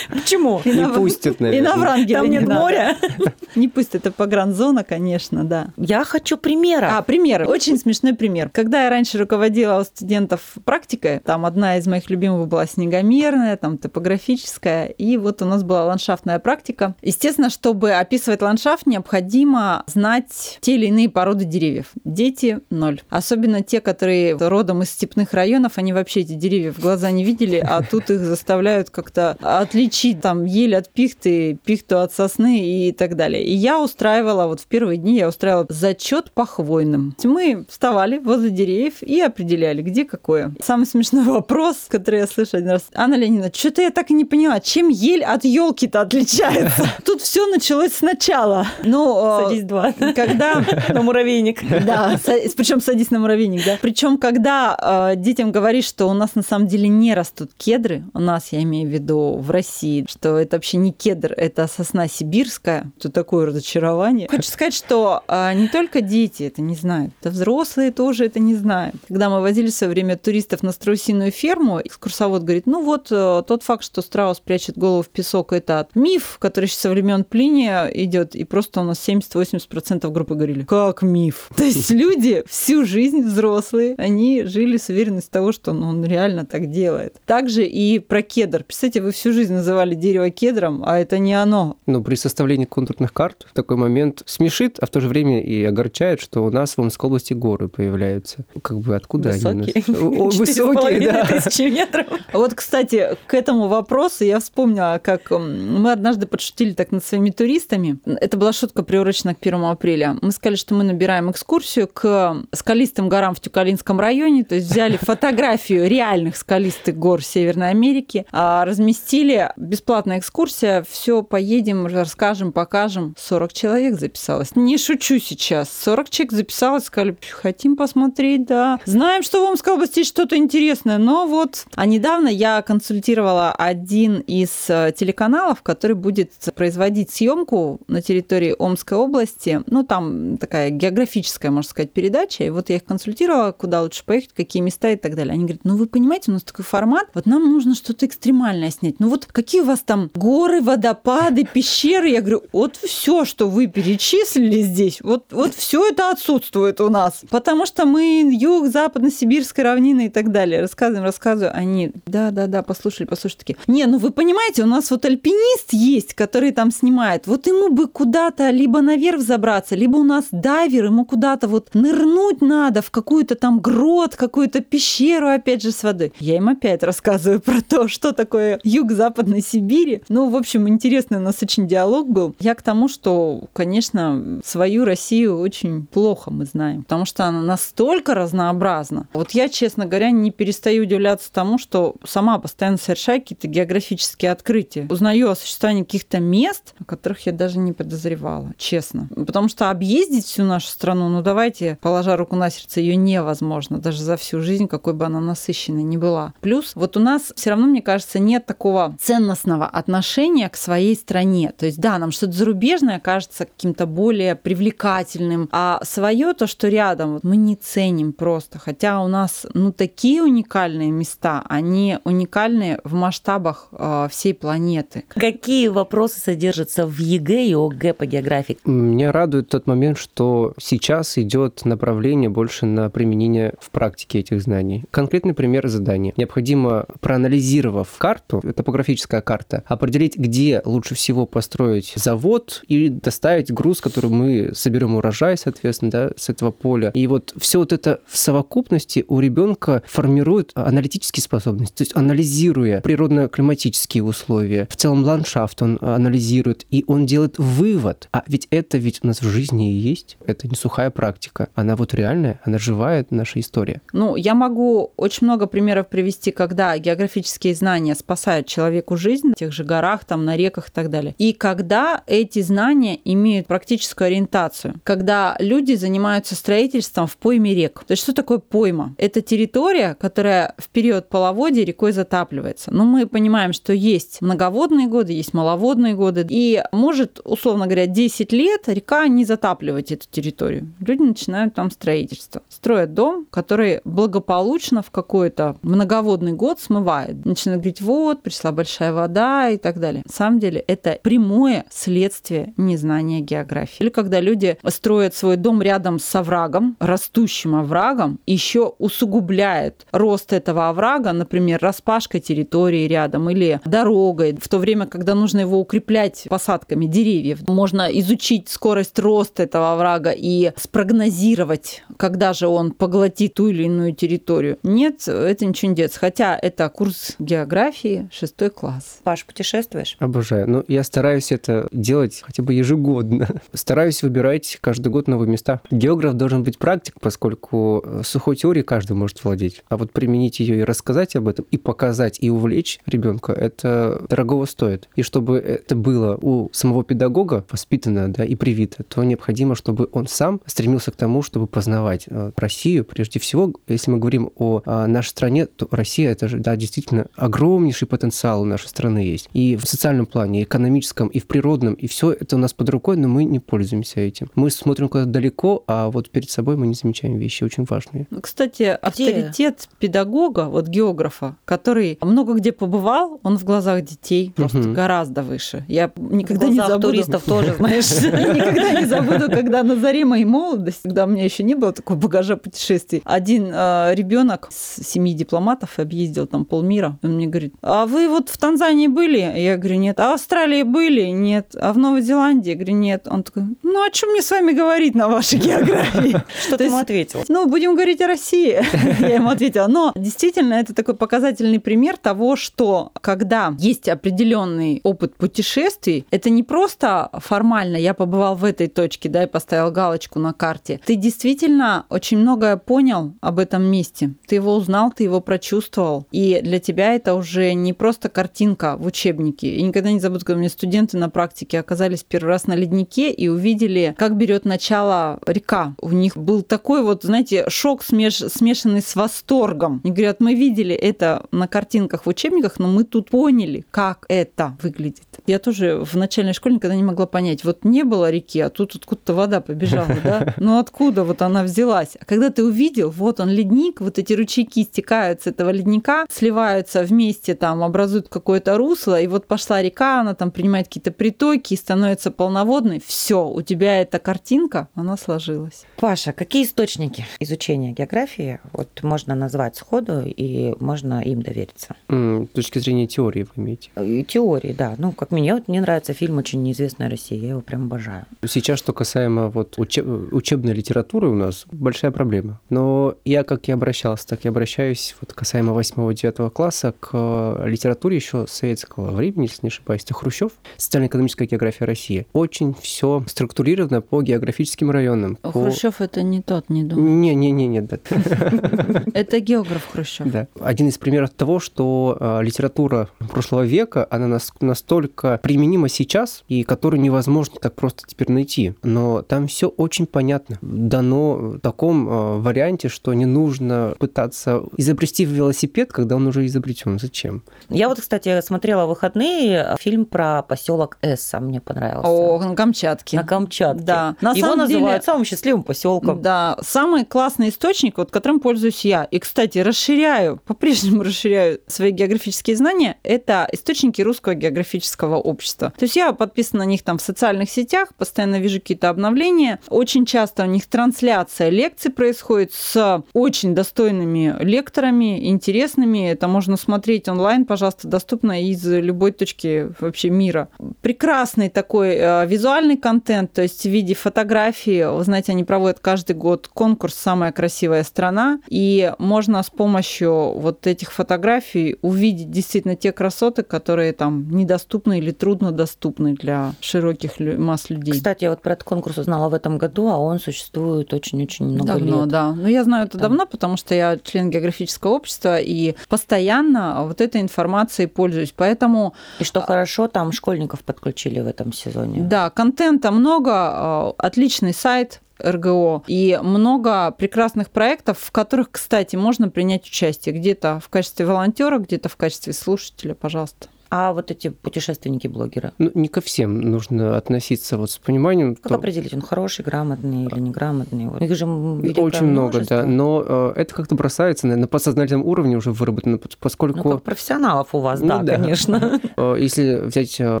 Почему? 0.08 0.60
Не 0.64 0.88
пустят, 0.88 1.40
И 1.40 1.44
на 1.44 1.50
наверное. 1.50 1.76
Врангеля 1.76 2.18
Там 2.18 2.30
не 2.30 2.38
нет 2.38 2.48
моря? 2.48 2.96
Не 3.54 3.68
пусть, 3.68 3.94
это 3.94 4.10
погранзона, 4.10 4.82
конечно, 4.82 5.44
да. 5.44 5.68
Я 5.76 6.04
хочу 6.04 6.38
примера. 6.38 6.96
А, 6.96 7.02
пример. 7.02 7.46
Очень 7.48 7.76
смешной 7.76 8.14
пример. 8.14 8.48
Когда 8.48 8.84
я 8.84 8.90
раньше 8.90 9.18
руководила 9.18 9.80
у 9.80 9.84
студентов 9.84 10.54
практикой, 10.64 11.20
там 11.20 11.44
одна 11.44 11.76
из 11.76 11.86
моих 11.86 12.08
любимых 12.08 12.48
была 12.48 12.66
снегомерная, 12.66 13.58
там 13.58 13.76
топографическая, 13.76 14.86
и 14.86 15.18
вот 15.18 15.42
у 15.42 15.44
нас 15.44 15.64
была 15.64 15.84
ландшафтная 15.84 16.38
практика. 16.38 16.94
Естественно, 17.02 17.50
чтобы 17.50 17.92
описывать 17.92 18.40
ландшафт, 18.40 18.86
необходимо 18.86 19.84
знать 19.86 20.58
те 20.60 20.76
или 20.76 20.86
иные 20.86 21.10
породы 21.10 21.44
деревьев. 21.44 21.86
Дети– 22.04 22.60
ноль. 22.82 23.00
Особенно 23.10 23.62
те, 23.62 23.80
которые 23.80 24.36
родом 24.36 24.82
из 24.82 24.90
степных 24.90 25.32
районов, 25.32 25.72
они 25.76 25.92
вообще 25.92 26.20
эти 26.20 26.32
деревья 26.32 26.72
в 26.72 26.80
глаза 26.80 27.10
не 27.12 27.24
видели, 27.24 27.56
а 27.64 27.82
тут 27.82 28.10
их 28.10 28.20
заставляют 28.20 28.90
как-то 28.90 29.36
отличить 29.40 30.20
там 30.20 30.44
ель 30.44 30.74
от 30.74 30.92
пихты, 30.92 31.58
пихту 31.64 32.00
от 32.00 32.12
сосны 32.12 32.58
и 32.88 32.92
так 32.92 33.14
далее. 33.14 33.44
И 33.44 33.54
я 33.54 33.80
устраивала, 33.80 34.46
вот 34.48 34.60
в 34.60 34.66
первые 34.66 34.96
дни 34.98 35.16
я 35.16 35.28
устраивала 35.28 35.66
зачет 35.68 36.32
по 36.32 36.44
хвойным. 36.44 37.14
Мы 37.22 37.64
вставали 37.68 38.18
возле 38.18 38.50
деревьев 38.50 39.02
и 39.02 39.20
определяли, 39.20 39.82
где 39.82 40.04
какое. 40.04 40.52
Самый 40.62 40.86
смешной 40.86 41.24
вопрос, 41.24 41.76
который 41.88 42.20
я 42.20 42.26
слышу 42.26 42.56
один 42.56 42.70
раз. 42.70 42.82
Анна 42.94 43.14
Ленина, 43.14 43.50
что-то 43.54 43.82
я 43.82 43.90
так 43.90 44.10
и 44.10 44.14
не 44.14 44.24
поняла, 44.24 44.58
чем 44.58 44.88
ель 44.88 45.22
от 45.22 45.44
елки-то 45.44 46.00
отличается? 46.00 46.88
Тут 47.04 47.20
все 47.20 47.46
началось 47.46 47.92
сначала. 47.92 48.66
Ну, 48.82 49.40
Садись 49.44 49.62
два. 49.64 49.92
когда 50.14 50.64
На 50.88 51.02
муравейник. 51.02 51.60
да, 51.84 52.18
причем 52.56 52.71
садись 52.80 53.10
на 53.10 53.18
муравейник, 53.18 53.64
да. 53.64 53.78
Причем, 53.80 54.18
когда 54.18 54.76
э, 55.12 55.16
детям 55.16 55.52
говоришь, 55.52 55.84
что 55.84 56.06
у 56.06 56.14
нас 56.14 56.34
на 56.34 56.42
самом 56.42 56.68
деле 56.68 56.88
не 56.88 57.14
растут 57.14 57.50
кедры, 57.56 58.04
у 58.14 58.18
нас, 58.18 58.48
я 58.50 58.62
имею 58.62 58.88
в 58.88 58.92
виду 58.92 59.36
в 59.36 59.50
России, 59.50 60.06
что 60.08 60.38
это 60.38 60.56
вообще 60.56 60.78
не 60.78 60.92
кедр, 60.92 61.32
это 61.36 61.66
сосна 61.66 62.08
сибирская, 62.08 62.90
то 63.00 63.10
такое 63.10 63.46
разочарование. 63.46 64.28
Хочу 64.28 64.48
сказать, 64.48 64.74
что 64.74 65.22
э, 65.28 65.54
не 65.54 65.68
только 65.68 66.00
дети 66.00 66.44
это 66.44 66.62
не 66.62 66.74
знают, 66.74 67.12
да 67.22 67.30
взрослые 67.30 67.90
тоже 67.90 68.26
это 68.26 68.40
не 68.40 68.54
знают. 68.54 68.96
Когда 69.08 69.30
мы 69.30 69.40
возили 69.40 69.68
в 69.68 69.74
свое 69.74 69.92
время 69.92 70.16
туристов 70.16 70.62
на 70.62 70.72
страусиную 70.72 71.30
ферму, 71.30 71.80
экскурсовод 71.80 72.42
говорит, 72.42 72.66
ну 72.66 72.82
вот 72.84 73.08
э, 73.10 73.42
тот 73.46 73.62
факт, 73.62 73.84
что 73.84 74.02
страус 74.02 74.40
прячет 74.40 74.78
голову 74.78 75.02
в 75.02 75.08
песок, 75.08 75.52
это 75.52 75.88
миф, 75.94 76.36
который 76.38 76.66
еще 76.66 76.76
со 76.76 76.90
времен 76.90 77.24
Плиния 77.24 77.86
идет, 77.86 78.34
и 78.34 78.44
просто 78.44 78.80
у 78.80 78.84
нас 78.84 79.06
70-80% 79.06 80.10
группы 80.10 80.34
говорили, 80.34 80.62
как 80.62 81.02
миф. 81.02 81.48
То 81.56 81.64
есть 81.64 81.90
люди 81.90 82.44
всю 82.62 82.84
жизнь 82.84 83.22
взрослые, 83.22 83.96
они 83.98 84.44
жили 84.44 84.76
с 84.76 84.88
уверенностью 84.88 85.32
того, 85.32 85.50
что 85.50 85.72
ну, 85.72 85.88
он 85.88 86.04
реально 86.04 86.46
так 86.46 86.70
делает. 86.70 87.16
Также 87.26 87.66
и 87.66 87.98
про 87.98 88.22
кедр. 88.22 88.62
Представьте, 88.62 89.00
вы 89.00 89.10
всю 89.10 89.32
жизнь 89.32 89.52
называли 89.52 89.96
дерево 89.96 90.30
кедром, 90.30 90.84
а 90.86 91.00
это 91.00 91.18
не 91.18 91.34
оно. 91.34 91.76
Но 91.86 92.02
при 92.02 92.14
составлении 92.14 92.64
контурных 92.64 93.12
карт 93.12 93.46
в 93.50 93.54
такой 93.54 93.76
момент 93.76 94.22
смешит, 94.26 94.78
а 94.80 94.86
в 94.86 94.90
то 94.90 95.00
же 95.00 95.08
время 95.08 95.42
и 95.42 95.64
огорчает, 95.64 96.20
что 96.20 96.44
у 96.44 96.50
нас 96.50 96.76
в 96.76 96.80
Омской 96.80 97.08
области 97.08 97.34
горы 97.34 97.66
появляются. 97.66 98.44
Как 98.62 98.78
бы 98.78 98.94
откуда 98.94 99.30
они? 99.30 99.42
Высокие. 99.42 99.98
у 100.00 100.24
нас? 100.26 100.36
Высокие, 100.38 101.00
да. 101.12 101.24
тысячи 101.26 101.62
метров. 101.62 102.06
Вот, 102.32 102.54
кстати, 102.54 103.16
к 103.26 103.34
этому 103.34 103.66
вопросу 103.66 104.22
я 104.22 104.38
вспомнила, 104.38 105.00
как 105.02 105.30
мы 105.30 105.90
однажды 105.90 106.28
подшутили 106.28 106.74
так 106.74 106.92
над 106.92 107.04
своими 107.04 107.30
туристами. 107.30 107.98
Это 108.06 108.36
была 108.36 108.52
шутка 108.52 108.84
приурочена 108.84 109.34
к 109.34 109.38
1 109.40 109.64
апреля. 109.64 110.16
Мы 110.22 110.30
сказали, 110.30 110.56
что 110.56 110.74
мы 110.74 110.84
набираем 110.84 111.28
экскурсию 111.28 111.88
к 111.92 112.36
скалистым 112.54 113.08
горам 113.08 113.34
в 113.34 113.40
Тюкалинском 113.40 113.98
районе, 113.98 114.44
то 114.44 114.54
есть 114.54 114.70
взяли 114.70 114.98
фотографию 114.98 115.88
реальных 115.88 116.36
скалистых 116.36 116.96
гор 116.96 117.22
Северной 117.22 117.70
Америки, 117.70 118.26
а 118.30 118.64
разместили 118.64 119.50
бесплатная 119.56 120.18
экскурсия, 120.18 120.84
все 120.88 121.22
поедем, 121.22 121.86
расскажем, 121.86 122.52
покажем. 122.52 123.14
40 123.18 123.52
человек 123.52 123.98
записалось. 123.98 124.54
Не 124.54 124.76
шучу 124.76 125.18
сейчас. 125.18 125.70
40 125.84 126.10
человек 126.10 126.32
записалось, 126.32 126.84
сказали, 126.84 127.16
хотим 127.30 127.76
посмотреть, 127.76 128.46
да. 128.46 128.78
Знаем, 128.84 129.22
что 129.22 129.44
в 129.44 129.50
Омской 129.50 129.74
области 129.74 130.04
что-то 130.04 130.36
интересное, 130.36 130.98
но 130.98 131.26
вот... 131.26 131.64
А 131.74 131.86
недавно 131.86 132.28
я 132.28 132.60
консультировала 132.62 133.52
один 133.52 134.20
из 134.20 134.50
э, 134.68 134.92
телеканалов, 134.96 135.62
который 135.62 135.96
будет 135.96 136.32
производить 136.54 137.10
съемку 137.10 137.80
на 137.88 138.02
территории 138.02 138.54
Омской 138.58 138.98
области. 138.98 139.62
Ну, 139.66 139.84
там 139.84 140.36
такая 140.36 140.70
географическая, 140.70 141.50
можно 141.50 141.70
сказать, 141.70 141.92
передача. 141.92 142.41
И 142.46 142.50
вот 142.50 142.70
я 142.70 142.76
их 142.76 142.84
консультировала, 142.84 143.52
куда 143.52 143.82
лучше 143.82 144.04
поехать, 144.04 144.32
какие 144.34 144.62
места 144.62 144.90
и 144.90 144.96
так 144.96 145.14
далее. 145.14 145.32
Они 145.32 145.44
говорят, 145.44 145.64
ну, 145.64 145.76
вы 145.76 145.86
понимаете, 145.86 146.30
у 146.30 146.34
нас 146.34 146.42
такой 146.42 146.64
формат, 146.64 147.08
вот 147.14 147.26
нам 147.26 147.50
нужно 147.50 147.74
что-то 147.74 148.06
экстремальное 148.06 148.70
снять. 148.70 149.00
Ну, 149.00 149.08
вот 149.08 149.26
какие 149.26 149.60
у 149.62 149.64
вас 149.64 149.80
там 149.80 150.10
горы, 150.14 150.60
водопады, 150.60 151.44
пещеры? 151.44 152.08
Я 152.08 152.20
говорю, 152.20 152.42
вот 152.52 152.76
все, 152.76 153.24
что 153.24 153.48
вы 153.48 153.66
перечислили 153.66 154.62
здесь, 154.62 155.00
вот, 155.00 155.26
вот 155.30 155.54
все 155.54 155.88
это 155.88 156.10
отсутствует 156.10 156.80
у 156.80 156.88
нас. 156.88 157.22
Потому 157.30 157.66
что 157.66 157.84
мы 157.84 158.30
юг, 158.32 158.68
западно-сибирская 158.68 159.64
равнина 159.64 160.06
и 160.06 160.08
так 160.08 160.32
далее. 160.32 160.60
Рассказываем, 160.60 161.04
рассказываю. 161.04 161.56
Они, 161.56 161.92
да-да-да, 162.06 162.62
послушали, 162.62 163.06
послушали. 163.06 163.38
Такие, 163.38 163.56
не, 163.66 163.84
ну 163.86 163.98
вы 163.98 164.10
понимаете, 164.10 164.62
у 164.62 164.66
нас 164.66 164.90
вот 164.90 165.04
альпинист 165.04 165.72
есть, 165.72 166.14
который 166.14 166.52
там 166.52 166.70
снимает. 166.70 167.26
Вот 167.26 167.46
ему 167.46 167.70
бы 167.70 167.88
куда-то 167.88 168.50
либо 168.50 168.80
наверх 168.80 169.20
забраться, 169.20 169.74
либо 169.74 169.96
у 169.96 170.04
нас 170.04 170.26
дайвер, 170.30 170.86
ему 170.86 171.04
куда-то 171.04 171.48
вот 171.48 171.70
нырнуть 171.74 172.31
надо 172.40 172.82
в 172.82 172.90
какую-то 172.90 173.34
там 173.34 173.60
грот, 173.60 174.16
какую-то 174.16 174.60
пещеру, 174.60 175.28
опять 175.28 175.62
же, 175.62 175.72
с 175.72 175.82
водой. 175.82 176.12
Я 176.18 176.36
им 176.36 176.48
опять 176.48 176.82
рассказываю 176.82 177.40
про 177.40 177.60
то, 177.60 177.88
что 177.88 178.12
такое 178.12 178.60
юг 178.64 178.92
Западной 178.92 179.42
Сибири. 179.42 180.02
Ну, 180.08 180.30
в 180.30 180.36
общем, 180.36 180.68
интересный 180.68 181.18
у 181.18 181.22
нас 181.22 181.42
очень 181.42 181.66
диалог 181.66 182.08
был. 182.08 182.34
Я 182.38 182.54
к 182.54 182.62
тому, 182.62 182.88
что, 182.88 183.44
конечно, 183.52 184.40
свою 184.44 184.84
Россию 184.84 185.38
очень 185.38 185.86
плохо 185.86 186.30
мы 186.30 186.44
знаем, 186.44 186.82
потому 186.82 187.04
что 187.04 187.24
она 187.24 187.42
настолько 187.42 188.14
разнообразна. 188.14 189.08
Вот 189.12 189.32
я, 189.32 189.48
честно 189.48 189.86
говоря, 189.86 190.10
не 190.10 190.30
перестаю 190.30 190.84
удивляться 190.84 191.32
тому, 191.32 191.58
что 191.58 191.94
сама 192.04 192.38
постоянно 192.38 192.78
совершаю 192.78 193.20
какие-то 193.20 193.48
географические 193.48 194.32
открытия. 194.32 194.86
Узнаю 194.88 195.30
о 195.30 195.36
существовании 195.36 195.84
каких-то 195.84 196.20
мест, 196.20 196.74
о 196.78 196.84
которых 196.84 197.26
я 197.26 197.32
даже 197.32 197.58
не 197.58 197.72
подозревала, 197.72 198.52
честно. 198.56 199.08
Потому 199.14 199.48
что 199.48 199.70
объездить 199.70 200.26
всю 200.26 200.44
нашу 200.44 200.68
страну, 200.68 201.08
ну 201.08 201.22
давайте, 201.22 201.78
положа 201.80 202.16
руку 202.22 202.36
на 202.36 202.50
сердце, 202.50 202.80
ее 202.80 202.96
невозможно, 202.96 203.78
даже 203.78 204.02
за 204.02 204.16
всю 204.16 204.40
жизнь, 204.40 204.68
какой 204.68 204.94
бы 204.94 205.04
она 205.04 205.20
насыщенной 205.20 205.82
ни 205.82 205.96
была. 205.96 206.34
Плюс 206.40 206.72
вот 206.74 206.96
у 206.96 207.00
нас 207.00 207.32
все 207.36 207.50
равно, 207.50 207.66
мне 207.66 207.82
кажется, 207.82 208.18
нет 208.18 208.46
такого 208.46 208.96
ценностного 209.00 209.66
отношения 209.66 210.48
к 210.48 210.56
своей 210.56 210.96
стране. 210.96 211.52
То 211.56 211.66
есть, 211.66 211.78
да, 211.78 211.98
нам 211.98 212.10
что-то 212.10 212.32
зарубежное 212.32 213.00
кажется 213.00 213.44
каким-то 213.44 213.86
более 213.86 214.36
привлекательным, 214.36 215.48
а 215.52 215.80
свое 215.84 216.34
то, 216.34 216.46
что 216.46 216.68
рядом, 216.68 217.14
вот 217.14 217.24
мы 217.24 217.36
не 217.36 217.56
ценим 217.56 218.12
просто. 218.12 218.58
Хотя 218.58 219.02
у 219.02 219.08
нас 219.08 219.46
ну 219.54 219.72
такие 219.72 220.22
уникальные 220.22 220.90
места, 220.90 221.44
они 221.48 221.98
уникальные 222.04 222.80
в 222.84 222.94
масштабах 222.94 223.68
э, 223.72 224.08
всей 224.10 224.34
планеты. 224.34 225.04
Какие 225.08 225.68
вопросы 225.68 226.20
содержатся 226.20 226.86
в 226.86 226.98
ЕГЭ 226.98 227.44
и 227.46 227.54
ОГЭ 227.54 227.94
по 227.94 228.06
географии? 228.06 228.58
Меня 228.64 229.12
радует 229.12 229.48
тот 229.48 229.66
момент, 229.66 229.98
что 229.98 230.54
сейчас 230.58 231.18
идет 231.18 231.64
направление 231.64 232.11
больше 232.28 232.66
на 232.66 232.90
применение 232.90 233.54
в 233.60 233.70
практике 233.70 234.20
этих 234.20 234.42
знаний. 234.42 234.84
Конкретный 234.90 235.34
пример 235.34 235.68
задания. 235.68 236.12
Необходимо, 236.16 236.86
проанализировав 237.00 237.88
карту, 237.98 238.42
топографическая 238.54 239.20
карта, 239.20 239.62
определить, 239.66 240.16
где 240.16 240.62
лучше 240.64 240.94
всего 240.94 241.26
построить 241.26 241.92
завод 241.96 242.62
и 242.68 242.88
доставить 242.88 243.52
груз, 243.52 243.80
который 243.80 244.10
мы 244.10 244.50
соберем 244.54 244.96
урожай, 244.96 245.36
соответственно, 245.36 245.90
да, 245.90 246.10
с 246.16 246.28
этого 246.28 246.50
поля. 246.50 246.90
И 246.94 247.06
вот 247.06 247.34
все 247.38 247.58
вот 247.58 247.72
это 247.72 248.00
в 248.06 248.16
совокупности 248.16 249.04
у 249.08 249.20
ребенка 249.20 249.82
формирует 249.86 250.52
аналитические 250.54 251.22
способности, 251.22 251.74
то 251.74 251.82
есть 251.82 251.96
анализируя 251.96 252.80
природно-климатические 252.80 254.02
условия, 254.02 254.66
в 254.70 254.76
целом 254.76 255.04
ландшафт 255.04 255.62
он 255.62 255.78
анализирует, 255.80 256.66
и 256.70 256.84
он 256.86 257.06
делает 257.06 257.38
вывод. 257.38 258.08
А 258.12 258.22
ведь 258.26 258.48
это 258.50 258.78
ведь 258.78 259.00
у 259.02 259.06
нас 259.06 259.20
в 259.22 259.28
жизни 259.28 259.72
и 259.72 259.76
есть. 259.76 260.16
Это 260.26 260.48
не 260.48 260.54
сухая 260.54 260.90
практика. 260.90 261.48
Она 261.54 261.76
вот 261.76 261.91
реальная, 261.94 262.40
она 262.44 262.58
живая, 262.58 263.06
наша 263.10 263.40
история. 263.40 263.80
Ну, 263.92 264.16
я 264.16 264.34
могу 264.34 264.92
очень 264.96 265.26
много 265.26 265.46
примеров 265.46 265.88
привести, 265.88 266.30
когда 266.30 266.76
географические 266.78 267.54
знания 267.54 267.94
спасают 267.94 268.46
человеку 268.46 268.96
жизнь 268.96 269.32
в 269.32 269.38
тех 269.38 269.52
же 269.52 269.64
горах, 269.64 270.04
там, 270.04 270.24
на 270.24 270.36
реках 270.36 270.68
и 270.68 270.72
так 270.72 270.90
далее. 270.90 271.14
И 271.18 271.32
когда 271.32 272.02
эти 272.06 272.42
знания 272.42 272.98
имеют 273.04 273.46
практическую 273.46 274.06
ориентацию, 274.06 274.74
когда 274.84 275.36
люди 275.38 275.74
занимаются 275.74 276.34
строительством 276.34 277.06
в 277.06 277.16
пойме 277.16 277.54
рек. 277.54 277.84
То 277.86 277.92
есть 277.92 278.02
что 278.02 278.12
такое 278.12 278.38
пойма? 278.38 278.94
Это 278.98 279.20
территория, 279.20 279.94
которая 279.94 280.54
в 280.58 280.68
период 280.68 281.08
половодья 281.08 281.64
рекой 281.64 281.92
затапливается. 281.92 282.72
Но 282.72 282.84
мы 282.84 283.06
понимаем, 283.06 283.52
что 283.52 283.72
есть 283.72 284.20
многоводные 284.20 284.86
годы, 284.86 285.12
есть 285.12 285.34
маловодные 285.34 285.94
годы, 285.94 286.26
и 286.28 286.62
может, 286.72 287.20
условно 287.24 287.66
говоря, 287.66 287.86
10 287.86 288.32
лет 288.32 288.68
река 288.68 289.06
не 289.08 289.24
затапливать 289.24 289.92
эту 289.92 290.06
территорию. 290.10 290.72
Люди 290.80 291.02
начинают 291.02 291.54
там 291.54 291.70
строительство. 291.82 292.42
Строят 292.48 292.94
дом, 292.94 293.26
который 293.30 293.80
благополучно 293.84 294.82
в 294.82 294.90
какой-то 294.92 295.56
многоводный 295.62 296.32
год 296.32 296.60
смывает. 296.60 297.24
Начинают 297.24 297.62
говорить, 297.62 297.80
вот, 297.80 298.22
пришла 298.22 298.52
большая 298.52 298.92
вода 298.92 299.48
и 299.48 299.56
так 299.56 299.80
далее. 299.80 300.04
На 300.06 300.12
самом 300.12 300.38
деле 300.38 300.60
это 300.60 301.00
прямое 301.02 301.64
следствие 301.70 302.54
незнания 302.56 303.20
географии. 303.20 303.82
Или 303.82 303.88
когда 303.88 304.20
люди 304.20 304.58
строят 304.68 305.16
свой 305.16 305.36
дом 305.36 305.60
рядом 305.60 305.98
с 305.98 306.14
оврагом, 306.14 306.76
растущим 306.78 307.56
оврагом, 307.56 308.20
еще 308.26 308.74
усугубляет 308.78 309.84
рост 309.90 310.32
этого 310.32 310.68
оврага, 310.68 311.12
например, 311.12 311.58
распашкой 311.60 312.20
территории 312.20 312.86
рядом 312.86 313.28
или 313.28 313.60
дорогой, 313.64 314.36
в 314.40 314.48
то 314.48 314.58
время, 314.58 314.86
когда 314.86 315.16
нужно 315.16 315.40
его 315.40 315.58
укреплять 315.58 316.26
посадками 316.28 316.86
деревьев. 316.86 317.40
Можно 317.48 317.88
изучить 317.98 318.48
скорость 318.48 319.00
роста 319.00 319.42
этого 319.42 319.72
оврага 319.72 320.12
и 320.16 320.52
спрогнозировать, 320.56 321.71
когда 321.96 322.32
же 322.32 322.48
он 322.48 322.72
поглотит 322.72 323.34
ту 323.34 323.48
или 323.48 323.64
иную 323.64 323.94
территорию. 323.94 324.58
Нет, 324.62 325.06
это 325.08 325.46
ничего 325.46 325.70
не 325.70 325.76
делается. 325.76 325.98
Хотя 325.98 326.38
это 326.40 326.68
курс 326.68 327.16
географии, 327.18 328.08
шестой 328.12 328.50
класс. 328.50 329.00
Паш, 329.02 329.24
путешествуешь? 329.24 329.96
Обожаю. 329.98 330.48
Ну, 330.48 330.64
я 330.68 330.82
стараюсь 330.84 331.32
это 331.32 331.68
делать 331.72 332.22
хотя 332.24 332.42
бы 332.42 332.54
ежегодно. 332.54 333.28
Стараюсь 333.52 334.02
выбирать 334.02 334.58
каждый 334.60 334.88
год 334.88 335.08
новые 335.08 335.30
места. 335.30 335.60
Географ 335.70 336.14
должен 336.14 336.42
быть 336.42 336.58
практик, 336.58 336.94
поскольку 337.00 337.82
э, 337.84 338.02
сухой 338.04 338.36
теорией 338.36 338.64
каждый 338.64 338.92
может 338.92 339.22
владеть. 339.24 339.62
А 339.68 339.76
вот 339.76 339.92
применить 339.92 340.40
ее 340.40 340.58
и 340.58 340.64
рассказать 340.64 341.16
об 341.16 341.28
этом, 341.28 341.46
и 341.50 341.56
показать, 341.56 342.18
и 342.20 342.30
увлечь 342.30 342.80
ребенка, 342.86 343.32
это 343.32 344.04
дорогого 344.08 344.46
стоит. 344.46 344.88
И 344.96 345.02
чтобы 345.02 345.38
это 345.38 345.76
было 345.76 346.18
у 346.20 346.50
самого 346.52 346.84
педагога 346.84 347.44
воспитано 347.50 348.12
да, 348.12 348.24
и 348.24 348.34
привито, 348.34 348.82
то 348.84 349.02
необходимо, 349.04 349.54
чтобы 349.54 349.88
он 349.92 350.06
сам 350.06 350.40
стремился 350.46 350.90
к 350.90 350.96
тому, 350.96 351.22
чтобы 351.22 351.46
познавать 351.66 352.06
э, 352.08 352.32
Россию. 352.36 352.84
Прежде 352.84 353.20
всего, 353.20 353.52
если 353.68 353.92
мы 353.92 353.98
говорим 353.98 354.30
о, 354.36 354.62
о 354.66 354.86
нашей 354.88 355.10
стране, 355.10 355.46
то 355.46 355.68
Россия 355.70 356.10
это 356.10 356.26
же 356.28 356.38
да, 356.38 356.56
действительно 356.56 357.06
огромнейший 357.14 357.86
потенциал 357.86 358.42
у 358.42 358.44
нашей 358.44 358.66
страны 358.66 358.98
есть. 358.98 359.28
И 359.32 359.54
в 359.56 359.64
социальном 359.64 360.06
плане, 360.06 360.40
и 360.40 360.42
экономическом, 360.42 361.06
и 361.06 361.20
в 361.20 361.26
природном, 361.28 361.74
и 361.74 361.86
все 361.86 362.10
это 362.12 362.34
у 362.34 362.38
нас 362.40 362.52
под 362.52 362.68
рукой, 362.70 362.96
но 362.96 363.06
мы 363.06 363.24
не 363.24 363.38
пользуемся 363.38 364.00
этим. 364.00 364.28
Мы 364.34 364.50
смотрим 364.50 364.88
куда-то 364.88 365.10
далеко, 365.10 365.62
а 365.68 365.88
вот 365.90 366.10
перед 366.10 366.30
собой 366.30 366.56
мы 366.56 366.66
не 366.66 366.74
замечаем 366.74 367.16
вещи 367.16 367.44
очень 367.44 367.64
важные. 367.68 368.08
Ну, 368.10 368.20
Кстати, 368.20 368.64
авторитет 368.82 369.68
педагога, 369.78 370.46
вот 370.48 370.66
географа, 370.66 371.36
который 371.44 371.96
много 372.02 372.34
где 372.34 372.50
побывал, 372.50 373.20
он 373.22 373.38
в 373.38 373.44
глазах 373.44 373.82
детей 373.84 374.32
просто 374.34 374.58
Мгм. 374.58 374.74
гораздо 374.74 375.22
выше. 375.22 375.64
Я 375.68 375.90
никогда 375.96 376.46
В 376.46 376.50
не 376.50 376.56
забуду. 376.56 376.88
туристов 376.88 377.22
тоже, 377.22 377.54
знаешь. 377.58 377.90
Никогда 378.02 378.80
не 378.80 378.86
забуду, 378.86 379.30
когда 379.30 379.62
на 379.62 379.76
заре 379.76 380.04
моей 380.04 380.24
молодости, 380.24 380.80
когда 380.82 381.04
у 381.04 381.08
меня 381.08 381.24
еще 381.24 381.42
не 381.44 381.51
было 381.54 381.72
такого 381.72 381.98
багажа 381.98 382.36
путешествий, 382.36 383.02
один 383.04 383.48
ребенок 383.48 384.48
с 384.50 384.82
семи 384.82 385.14
дипломатов 385.14 385.78
объездил 385.78 386.26
там 386.26 386.44
полмира. 386.44 386.98
Он 387.02 387.14
мне 387.14 387.26
говорит, 387.26 387.54
а 387.62 387.86
вы 387.86 388.08
вот 388.08 388.28
в 388.28 388.38
Танзании 388.38 388.88
были? 388.88 389.18
Я 389.18 389.56
говорю, 389.56 389.76
нет. 389.76 390.00
А 390.00 390.10
в 390.10 390.14
Австралии 390.14 390.62
были? 390.62 391.02
Нет. 391.06 391.54
А 391.60 391.72
в 391.72 391.78
Новой 391.78 392.02
Зеландии? 392.02 392.50
Я 392.50 392.56
говорю, 392.56 392.74
нет. 392.74 393.06
Он 393.08 393.22
такой, 393.22 393.44
ну 393.62 393.84
о 393.84 393.90
чем 393.90 394.10
мне 394.10 394.22
с 394.22 394.30
вами 394.30 394.52
говорить 394.52 394.94
на 394.94 395.08
вашей 395.08 395.38
географии? 395.38 396.16
Что 396.40 396.52
То 396.52 396.58
ты 396.58 396.64
ему 396.64 396.78
ответил? 396.78 397.24
Ну, 397.28 397.46
будем 397.48 397.74
говорить 397.74 398.00
о 398.00 398.06
России, 398.06 398.60
я 399.00 399.14
ему 399.14 399.30
ответила. 399.30 399.66
Но 399.66 399.92
действительно, 399.94 400.54
это 400.54 400.74
такой 400.74 400.94
показательный 400.94 401.60
пример 401.60 401.96
того, 401.96 402.36
что 402.36 402.92
когда 403.00 403.54
есть 403.58 403.88
определенный 403.88 404.80
опыт 404.82 405.16
путешествий, 405.16 406.06
это 406.10 406.30
не 406.30 406.42
просто 406.42 407.10
формально 407.14 407.76
я 407.76 407.94
побывал 407.94 408.34
в 408.34 408.44
этой 408.44 408.68
точке, 408.68 409.08
да, 409.08 409.24
и 409.24 409.26
поставил 409.26 409.70
галочку 409.70 410.18
на 410.18 410.32
карте. 410.32 410.80
Ты 410.84 410.96
действительно 410.96 411.41
очень 411.88 412.18
многое 412.18 412.56
понял 412.56 413.14
об 413.20 413.38
этом 413.38 413.62
месте. 413.64 414.14
Ты 414.26 414.36
его 414.36 414.54
узнал, 414.54 414.92
ты 414.92 415.04
его 415.04 415.20
прочувствовал. 415.20 416.06
И 416.12 416.40
для 416.42 416.58
тебя 416.58 416.94
это 416.94 417.14
уже 417.14 417.52
не 417.54 417.72
просто 417.72 418.08
картинка 418.08 418.76
в 418.76 418.86
учебнике. 418.86 419.56
Я 419.56 419.62
никогда 419.66 419.90
не 419.90 420.00
забуду, 420.00 420.24
когда 420.24 420.36
у 420.36 420.40
меня 420.40 420.50
студенты 420.50 420.96
на 420.98 421.08
практике 421.08 421.58
оказались 421.58 422.04
первый 422.04 422.28
раз 422.28 422.46
на 422.46 422.54
леднике 422.54 423.10
и 423.10 423.28
увидели, 423.28 423.94
как 423.96 424.16
берет 424.16 424.44
начало 424.44 425.18
река. 425.26 425.74
У 425.80 425.90
них 425.90 426.16
был 426.16 426.42
такой 426.42 426.82
вот, 426.82 427.02
знаете, 427.04 427.48
шок 427.48 427.82
смеш- 427.82 428.28
смешанный 428.28 428.82
с 428.82 428.94
восторгом. 428.94 429.80
Они 429.84 429.92
говорят, 429.92 430.20
мы 430.20 430.34
видели 430.34 430.74
это 430.74 431.26
на 431.32 431.48
картинках 431.48 432.06
в 432.06 432.08
учебниках, 432.08 432.58
но 432.58 432.68
мы 432.68 432.84
тут 432.84 433.10
поняли, 433.10 433.64
как 433.70 434.04
это 434.08 434.56
выглядит. 434.62 435.06
Я 435.26 435.38
тоже 435.38 435.82
в 435.84 435.94
начальной 435.96 436.32
школе 436.32 436.56
никогда 436.56 436.76
не 436.76 436.82
могла 436.82 437.06
понять. 437.06 437.44
Вот 437.44 437.64
не 437.64 437.84
было 437.84 438.10
реки, 438.10 438.40
а 438.40 438.50
тут 438.50 438.74
откуда-то 438.74 439.14
вода 439.14 439.40
побежала, 439.40 439.96
да? 440.02 440.34
Ну 440.42 440.58
откуда 440.58 441.04
вот 441.04 441.22
она 441.22 441.31
взялась? 441.42 441.96
А 442.00 442.04
когда 442.04 442.30
ты 442.30 442.44
увидел, 442.44 442.90
вот 442.90 443.20
он 443.20 443.30
ледник, 443.30 443.80
вот 443.80 443.98
эти 443.98 444.12
ручейки 444.12 444.62
стекают 444.64 445.22
с 445.22 445.26
этого 445.26 445.50
ледника, 445.50 446.04
сливаются 446.10 446.82
вместе, 446.82 447.34
там 447.34 447.62
образуют 447.62 448.08
какое-то 448.08 448.56
русло, 448.58 449.00
и 449.00 449.06
вот 449.06 449.26
пошла 449.26 449.62
река, 449.62 450.00
она 450.00 450.14
там 450.14 450.30
принимает 450.30 450.66
какие-то 450.66 450.90
притоки 450.92 451.54
и 451.54 451.56
становится 451.56 452.10
полноводной. 452.10 452.80
Все, 452.84 453.26
у 453.28 453.40
тебя 453.42 453.80
эта 453.80 453.98
картинка, 453.98 454.68
она 454.74 454.96
сложилась. 454.96 455.64
Паша, 455.76 456.12
какие 456.12 456.44
источники 456.44 457.04
изучения 457.20 457.72
географии 457.72 458.40
вот 458.52 458.68
можно 458.82 459.14
назвать 459.14 459.56
сходу 459.56 460.02
и 460.04 460.54
можно 460.60 461.00
им 461.02 461.22
довериться? 461.22 461.76
М, 461.88 462.28
С 462.32 462.34
точки 462.34 462.58
зрения 462.58 462.86
теории 462.86 463.22
вы 463.34 463.42
имеете. 463.42 463.70
И 463.80 464.04
теории, 464.04 464.52
да. 464.52 464.74
Ну, 464.78 464.92
как 464.92 465.10
мне, 465.10 465.34
вот 465.34 465.48
мне 465.48 465.60
нравится 465.60 465.92
фильм 465.94 466.18
«Очень 466.18 466.42
неизвестная 466.42 466.90
Россия», 466.90 467.18
я 467.18 467.28
его 467.30 467.40
прям 467.40 467.64
обожаю. 467.64 468.06
Сейчас, 468.26 468.58
что 468.58 468.72
касаемо 468.72 469.28
вот 469.28 469.58
учеб- 469.58 470.08
учебной 470.12 470.52
литературы 470.54 471.08
у 471.08 471.14
нас 471.22 471.46
большая 471.50 471.90
проблема. 471.90 472.40
Но 472.50 472.94
я 473.04 473.24
как 473.24 473.48
и 473.48 473.52
обращался, 473.52 474.06
так 474.08 474.24
и 474.24 474.28
обращаюсь 474.28 474.94
вот 475.00 475.12
касаемо 475.12 475.52
8-9 475.58 476.30
класса 476.30 476.74
к 476.78 476.90
э, 476.92 477.44
литературе 477.48 477.96
еще 477.96 478.26
советского 478.28 478.90
времени, 478.90 479.24
если 479.24 479.40
не 479.42 479.48
ошибаюсь. 479.48 479.82
Это 479.84 479.94
Хрущев, 479.94 480.32
социально-экономическая 480.56 481.26
география 481.26 481.64
России. 481.64 482.06
Очень 482.12 482.54
все 482.54 483.04
структурировано 483.06 483.80
по 483.80 484.02
географическим 484.02 484.70
районам. 484.70 485.16
по- 485.16 485.32
Хрущев 485.32 485.80
это 485.80 486.02
не 486.02 486.20
тот, 486.22 486.48
не 486.50 486.64
думаю. 486.64 486.88
Не-не-не, 486.88 487.62
да. 487.62 487.78
Это 488.94 489.20
географ 489.20 489.66
Хрущев. 489.72 490.06
Да. 490.10 490.26
Один 490.40 490.68
из 490.68 490.78
примеров 490.78 491.10
того, 491.10 491.40
что 491.40 491.96
э, 491.98 492.22
литература 492.22 492.88
прошлого 493.10 493.42
века, 493.42 493.86
она 493.90 494.06
нас- 494.06 494.32
настолько 494.40 495.18
применима 495.22 495.68
сейчас, 495.68 496.24
и 496.28 496.42
которую 496.44 496.80
невозможно 496.80 497.36
так 497.40 497.54
просто 497.54 497.84
теперь 497.86 498.10
найти. 498.10 498.54
Но 498.62 499.02
там 499.02 499.26
все 499.26 499.48
очень 499.48 499.86
понятно. 499.86 500.38
Дано 500.42 501.01
в 501.14 501.40
таком 501.40 501.88
э, 501.88 502.18
варианте, 502.20 502.68
что 502.68 502.92
не 502.94 503.06
нужно 503.06 503.74
пытаться 503.78 504.42
изобрести 504.56 505.04
велосипед, 505.04 505.72
когда 505.72 505.96
он 505.96 506.06
уже 506.06 506.26
изобретен. 506.26 506.78
Зачем? 506.78 507.22
Я 507.48 507.68
вот, 507.68 507.80
кстати, 507.80 508.20
смотрела 508.22 508.66
в 508.66 508.68
выходные 508.70 509.56
фильм 509.60 509.84
про 509.84 510.22
поселок 510.22 510.78
Эсса. 510.82 511.20
Мне 511.20 511.40
понравился? 511.40 511.88
О, 511.88 512.18
на 512.18 512.34
Камчатке. 512.34 512.96
На 512.96 513.04
Камчатке. 513.04 513.64
Да. 513.64 513.96
На 514.00 514.12
Его 514.12 514.20
самом 514.28 514.38
называют 514.38 514.82
деле- 514.82 514.82
самым 514.82 515.04
счастливым 515.04 515.42
поселком. 515.42 516.02
Да, 516.02 516.36
самый 516.42 516.84
классный 516.84 517.28
источник, 517.28 517.78
вот, 517.78 517.90
которым 517.90 518.20
пользуюсь 518.20 518.64
я, 518.64 518.84
и, 518.84 518.98
кстати, 518.98 519.38
расширяю, 519.38 520.20
по-прежнему 520.26 520.82
расширяю 520.82 521.40
свои 521.46 521.70
географические 521.70 522.36
знания, 522.36 522.76
это 522.82 523.28
источники 523.32 523.82
русского 523.82 524.14
географического 524.14 524.96
общества. 524.96 525.52
То 525.58 525.64
есть 525.64 525.76
я 525.76 525.92
подписана 525.92 526.44
на 526.44 526.48
них 526.48 526.62
там 526.62 526.78
в 526.78 526.82
социальных 526.82 527.30
сетях, 527.30 527.68
постоянно 527.76 528.18
вижу 528.18 528.40
какие-то 528.40 528.68
обновления. 528.68 529.38
Очень 529.48 529.86
часто 529.86 530.24
у 530.24 530.26
них 530.26 530.46
трансляция 530.92 531.30
лекций 531.30 531.70
происходит 531.70 532.32
с 532.34 532.82
очень 532.92 533.34
достойными 533.34 534.14
лекторами, 534.20 535.08
интересными. 535.08 535.90
Это 535.90 536.06
можно 536.06 536.36
смотреть 536.36 536.88
онлайн, 536.88 537.24
пожалуйста, 537.24 537.66
доступно 537.66 538.22
из 538.22 538.46
любой 538.46 538.92
точки 538.92 539.52
вообще 539.58 539.88
мира. 539.88 540.28
Прекрасный 540.60 541.30
такой 541.30 541.76
э, 541.76 542.06
визуальный 542.06 542.58
контент, 542.58 543.12
то 543.12 543.22
есть 543.22 543.42
в 543.42 543.48
виде 543.48 543.74
фотографий. 543.74 544.64
Вы 544.64 544.84
знаете, 544.84 545.12
они 545.12 545.24
проводят 545.24 545.60
каждый 545.60 545.96
год 545.96 546.28
конкурс 546.28 546.74
«Самая 546.74 547.12
красивая 547.12 547.64
страна», 547.64 548.20
и 548.28 548.72
можно 548.78 549.22
с 549.22 549.30
помощью 549.30 550.12
вот 550.18 550.46
этих 550.46 550.72
фотографий 550.72 551.56
увидеть 551.62 552.10
действительно 552.10 552.54
те 552.54 552.72
красоты, 552.72 553.22
которые 553.22 553.72
там 553.72 554.10
недоступны 554.10 554.78
или 554.78 554.90
труднодоступны 554.90 555.94
для 555.94 556.34
широких 556.40 557.00
масс 557.00 557.48
людей. 557.48 557.72
Кстати, 557.72 558.04
я 558.04 558.10
вот 558.10 558.20
про 558.20 558.32
этот 558.32 558.44
конкурс 558.44 558.76
узнала 558.76 559.08
в 559.08 559.14
этом 559.14 559.38
году, 559.38 559.68
а 559.68 559.78
он 559.78 559.98
существует 559.98 560.74
очень-очень 560.82 561.26
много 561.26 561.46
Давно, 561.46 561.80
лет. 561.82 561.88
да. 561.88 562.12
Ну, 562.12 562.26
я 562.26 562.42
знаю 562.44 562.64
это 562.66 562.72
Там. 562.78 562.80
давно, 562.82 563.06
потому 563.06 563.36
что 563.36 563.54
я 563.54 563.78
член 563.78 564.10
географического 564.10 564.72
общества 564.72 565.18
и 565.20 565.54
постоянно 565.68 566.64
вот 566.64 566.80
этой 566.80 567.00
информацией 567.00 567.68
пользуюсь. 567.68 568.12
Поэтому, 568.16 568.74
И 568.98 569.04
что 569.04 569.20
хорошо, 569.20 569.68
там 569.68 569.92
школьников 569.92 570.42
подключили 570.42 571.00
в 571.00 571.06
этом 571.06 571.32
сезоне. 571.32 571.82
да, 571.82 572.10
контента 572.10 572.70
много, 572.72 573.10
э, 573.12 573.72
отличный 573.78 574.34
сайт, 574.34 574.80
РГО 574.98 575.62
и 575.66 575.98
много 576.02 576.70
прекрасных 576.70 577.30
проектов, 577.30 577.78
в 577.78 577.90
которых, 577.90 578.30
кстати, 578.30 578.76
можно 578.76 579.08
принять 579.08 579.44
участие. 579.46 579.94
Где-то 579.94 580.38
в 580.40 580.48
качестве 580.48 580.86
волонтера, 580.86 581.38
где-то 581.38 581.68
в 581.68 581.76
качестве 581.76 582.12
слушателя, 582.12 582.74
пожалуйста. 582.74 583.26
А 583.54 583.74
вот 583.74 583.90
эти 583.90 584.08
путешественники-блогеры? 584.08 585.32
Ну, 585.36 585.50
не 585.52 585.68
ко 585.68 585.82
всем 585.82 586.18
нужно 586.22 586.78
относиться 586.78 587.36
вот 587.36 587.50
с 587.50 587.58
пониманием. 587.58 588.14
Как 588.16 588.28
то- 588.28 588.34
определить, 588.36 588.72
он 588.72 588.80
хороший, 588.80 589.26
грамотный 589.26 589.84
или 589.84 590.00
неграмотный? 590.00 590.68
Вот. 590.68 590.80
Их 590.80 590.96
же 590.96 591.04
Очень 591.04 591.84
много, 591.88 592.12
множество. 592.14 592.38
да. 592.38 592.46
Но 592.46 592.82
э, 592.86 593.12
это 593.16 593.34
как-то 593.34 593.54
бросается 593.54 594.06
наверное, 594.06 594.22
на 594.22 594.28
подсознательном 594.28 594.86
уровне 594.86 595.18
уже 595.18 595.32
выработано, 595.32 595.76
пос- 595.76 595.98
поскольку... 596.00 596.38
Ну, 596.48 596.50
как 596.54 596.62
профессионалов 596.62 597.34
у 597.34 597.40
вас, 597.40 597.60
Ну 597.60 597.68
да, 597.68 597.82
да. 597.82 597.96
конечно. 597.96 598.58
Э, 598.78 598.96
Если 598.98 599.36
взять 599.44 599.78
э, 599.80 600.00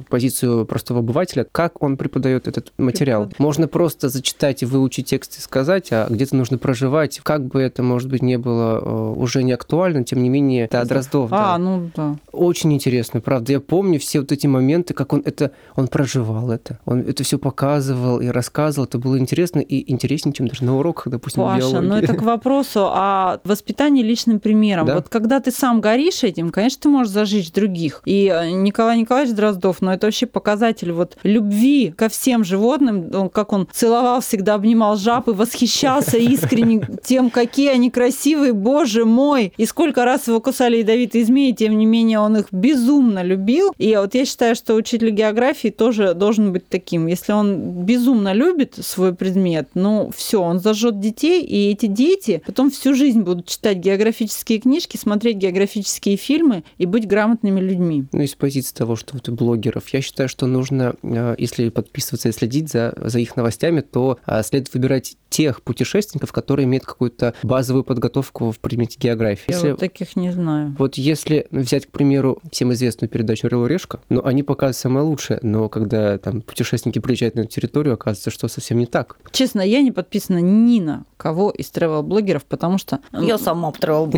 позицию 0.08 0.64
простого 0.64 1.00
обывателя, 1.00 1.46
как 1.52 1.82
он 1.82 1.98
преподает 1.98 2.48
этот 2.48 2.72
материал? 2.78 3.28
Можно 3.36 3.68
просто 3.68 4.08
зачитать 4.08 4.62
и 4.62 4.66
выучить 4.66 5.08
текст 5.10 5.36
и 5.36 5.40
сказать, 5.42 5.88
а 5.92 6.06
где-то 6.08 6.34
нужно 6.36 6.56
проживать. 6.56 7.20
Как 7.22 7.44
бы 7.44 7.60
это, 7.60 7.82
может 7.82 8.08
быть, 8.08 8.22
не 8.22 8.38
было 8.38 8.78
э, 8.80 9.20
уже 9.20 9.42
не 9.42 9.52
актуально, 9.52 10.04
тем 10.04 10.22
не 10.22 10.30
менее, 10.30 10.64
это 10.64 10.82
Дроздов. 10.86 11.28
да. 11.28 11.54
А, 11.54 11.58
ну 11.58 11.90
да. 11.94 12.16
Очень 12.32 12.72
интересно, 12.72 13.20
правда. 13.20 13.41
Я 13.48 13.60
помню 13.60 13.98
все 13.98 14.20
вот 14.20 14.32
эти 14.32 14.46
моменты, 14.46 14.94
как 14.94 15.12
он 15.12 15.22
это, 15.24 15.52
он 15.76 15.88
проживал 15.88 16.50
это. 16.50 16.78
Он 16.84 17.00
это 17.00 17.22
все 17.24 17.38
показывал 17.38 18.20
и 18.20 18.28
рассказывал. 18.28 18.86
Это 18.86 18.98
было 18.98 19.18
интересно 19.18 19.60
и 19.60 19.90
интереснее, 19.92 20.32
чем 20.32 20.48
даже 20.48 20.64
на 20.64 20.76
уроках, 20.78 21.08
допустим, 21.08 21.42
Паша, 21.42 21.58
биологии. 21.60 21.88
ну 21.88 21.96
это 21.96 22.14
к 22.14 22.22
вопросу 22.22 22.86
о 22.86 23.40
воспитании 23.44 24.02
личным 24.02 24.40
примером. 24.40 24.86
Да. 24.86 24.94
Вот 24.96 25.08
когда 25.08 25.40
ты 25.40 25.50
сам 25.50 25.80
горишь 25.80 26.24
этим, 26.24 26.50
конечно, 26.50 26.82
ты 26.82 26.88
можешь 26.88 27.12
зажечь 27.12 27.52
других. 27.52 28.02
И 28.04 28.26
э, 28.32 28.50
Николай 28.50 28.98
Николаевич 28.98 29.34
Дроздов, 29.34 29.80
ну 29.80 29.90
это 29.90 30.06
вообще 30.06 30.26
показатель 30.26 30.92
вот 30.92 31.16
любви 31.22 31.90
ко 31.96 32.08
всем 32.08 32.44
животным, 32.44 33.10
Он- 33.14 33.28
как 33.30 33.52
он 33.52 33.68
целовал, 33.72 34.20
всегда 34.20 34.54
обнимал 34.54 34.96
жаб 34.96 35.28
и 35.28 35.32
восхищался 35.32 36.16
искренне 36.18 36.86
тем, 37.04 37.30
какие 37.30 37.70
они 37.70 37.90
красивые, 37.90 38.52
боже 38.52 39.04
мой. 39.04 39.52
И 39.56 39.66
сколько 39.66 40.04
раз 40.04 40.28
его 40.28 40.40
кусали 40.40 40.78
ядовитые 40.78 41.24
змеи, 41.24 41.52
тем 41.52 41.76
не 41.78 41.86
менее 41.86 42.18
он 42.20 42.36
их 42.36 42.46
безумно 42.52 43.22
любил. 43.22 43.31
И 43.78 43.96
вот 43.96 44.14
я 44.14 44.24
считаю, 44.24 44.54
что 44.54 44.74
учитель 44.74 45.10
географии 45.10 45.68
тоже 45.68 46.14
должен 46.14 46.52
быть 46.52 46.68
таким. 46.68 47.06
Если 47.06 47.32
он 47.32 47.84
безумно 47.84 48.32
любит 48.32 48.76
свой 48.80 49.14
предмет, 49.14 49.70
ну 49.74 50.10
все, 50.16 50.42
он 50.42 50.60
зажжет 50.60 51.00
детей, 51.00 51.42
и 51.42 51.70
эти 51.70 51.86
дети 51.86 52.42
потом 52.46 52.70
всю 52.70 52.94
жизнь 52.94 53.20
будут 53.20 53.46
читать 53.46 53.78
географические 53.78 54.60
книжки, 54.60 54.96
смотреть 54.96 55.36
географические 55.36 56.16
фильмы 56.16 56.64
и 56.78 56.86
быть 56.86 57.06
грамотными 57.06 57.60
людьми. 57.60 58.04
Ну, 58.12 58.22
из 58.22 58.34
позиции 58.34 58.74
того, 58.74 58.96
что 58.96 59.14
вот 59.14 59.28
блогеров, 59.28 59.88
я 59.90 60.00
считаю, 60.00 60.28
что 60.28 60.46
нужно, 60.46 60.94
э, 61.02 61.34
если 61.38 61.68
подписываться 61.68 62.28
и 62.28 62.32
следить 62.32 62.70
за, 62.70 62.94
за 62.96 63.18
их 63.18 63.36
новостями, 63.36 63.80
то 63.80 64.18
э, 64.26 64.42
следует 64.42 64.72
выбирать 64.74 65.16
тех 65.32 65.62
путешественников, 65.62 66.30
которые 66.32 66.66
имеют 66.66 66.84
какую-то 66.84 67.34
базовую 67.42 67.84
подготовку 67.84 68.50
в 68.50 68.58
предмете 68.58 68.98
географии. 69.00 69.44
Я 69.48 69.54
Если 69.54 69.70
вот 69.70 69.80
таких 69.80 70.14
не 70.14 70.30
знаю. 70.30 70.76
Вот 70.78 70.96
если 70.96 71.46
взять, 71.50 71.86
к 71.86 71.90
примеру, 71.90 72.38
всем 72.50 72.72
известную 72.72 73.10
передачу 73.12 73.46
«Орел 73.46 73.66
и 73.66 73.68
Решка», 73.68 74.00
ну, 74.08 74.24
они 74.24 74.42
показывают 74.42 74.76
самое 74.76 75.06
лучшее, 75.06 75.38
но 75.42 75.68
когда 75.68 76.18
там 76.18 76.42
путешественники 76.42 76.98
приезжают 76.98 77.36
на 77.36 77.40
эту 77.40 77.50
территорию, 77.50 77.94
оказывается, 77.94 78.30
что 78.30 78.48
совсем 78.48 78.78
не 78.78 78.86
так. 78.86 79.16
Честно, 79.30 79.60
я 79.60 79.82
не 79.82 79.92
подписана 79.92 80.38
ни 80.38 80.80
на 80.80 81.04
кого 81.22 81.50
из 81.50 81.70
тревел-блогеров, 81.70 82.44
потому 82.44 82.78
что... 82.78 82.98
Я 83.12 83.38
сама 83.38 83.68
обтравила 83.68 84.06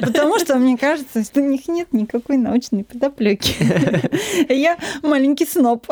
Потому 0.00 0.38
что 0.38 0.54
мне 0.56 0.78
кажется, 0.78 1.24
что 1.24 1.40
у 1.40 1.44
них 1.44 1.66
нет 1.66 1.92
никакой 1.92 2.36
научной 2.36 2.84
подоплеки. 2.84 3.54
Я 4.52 4.78
маленький 5.02 5.46
сноп. 5.46 5.88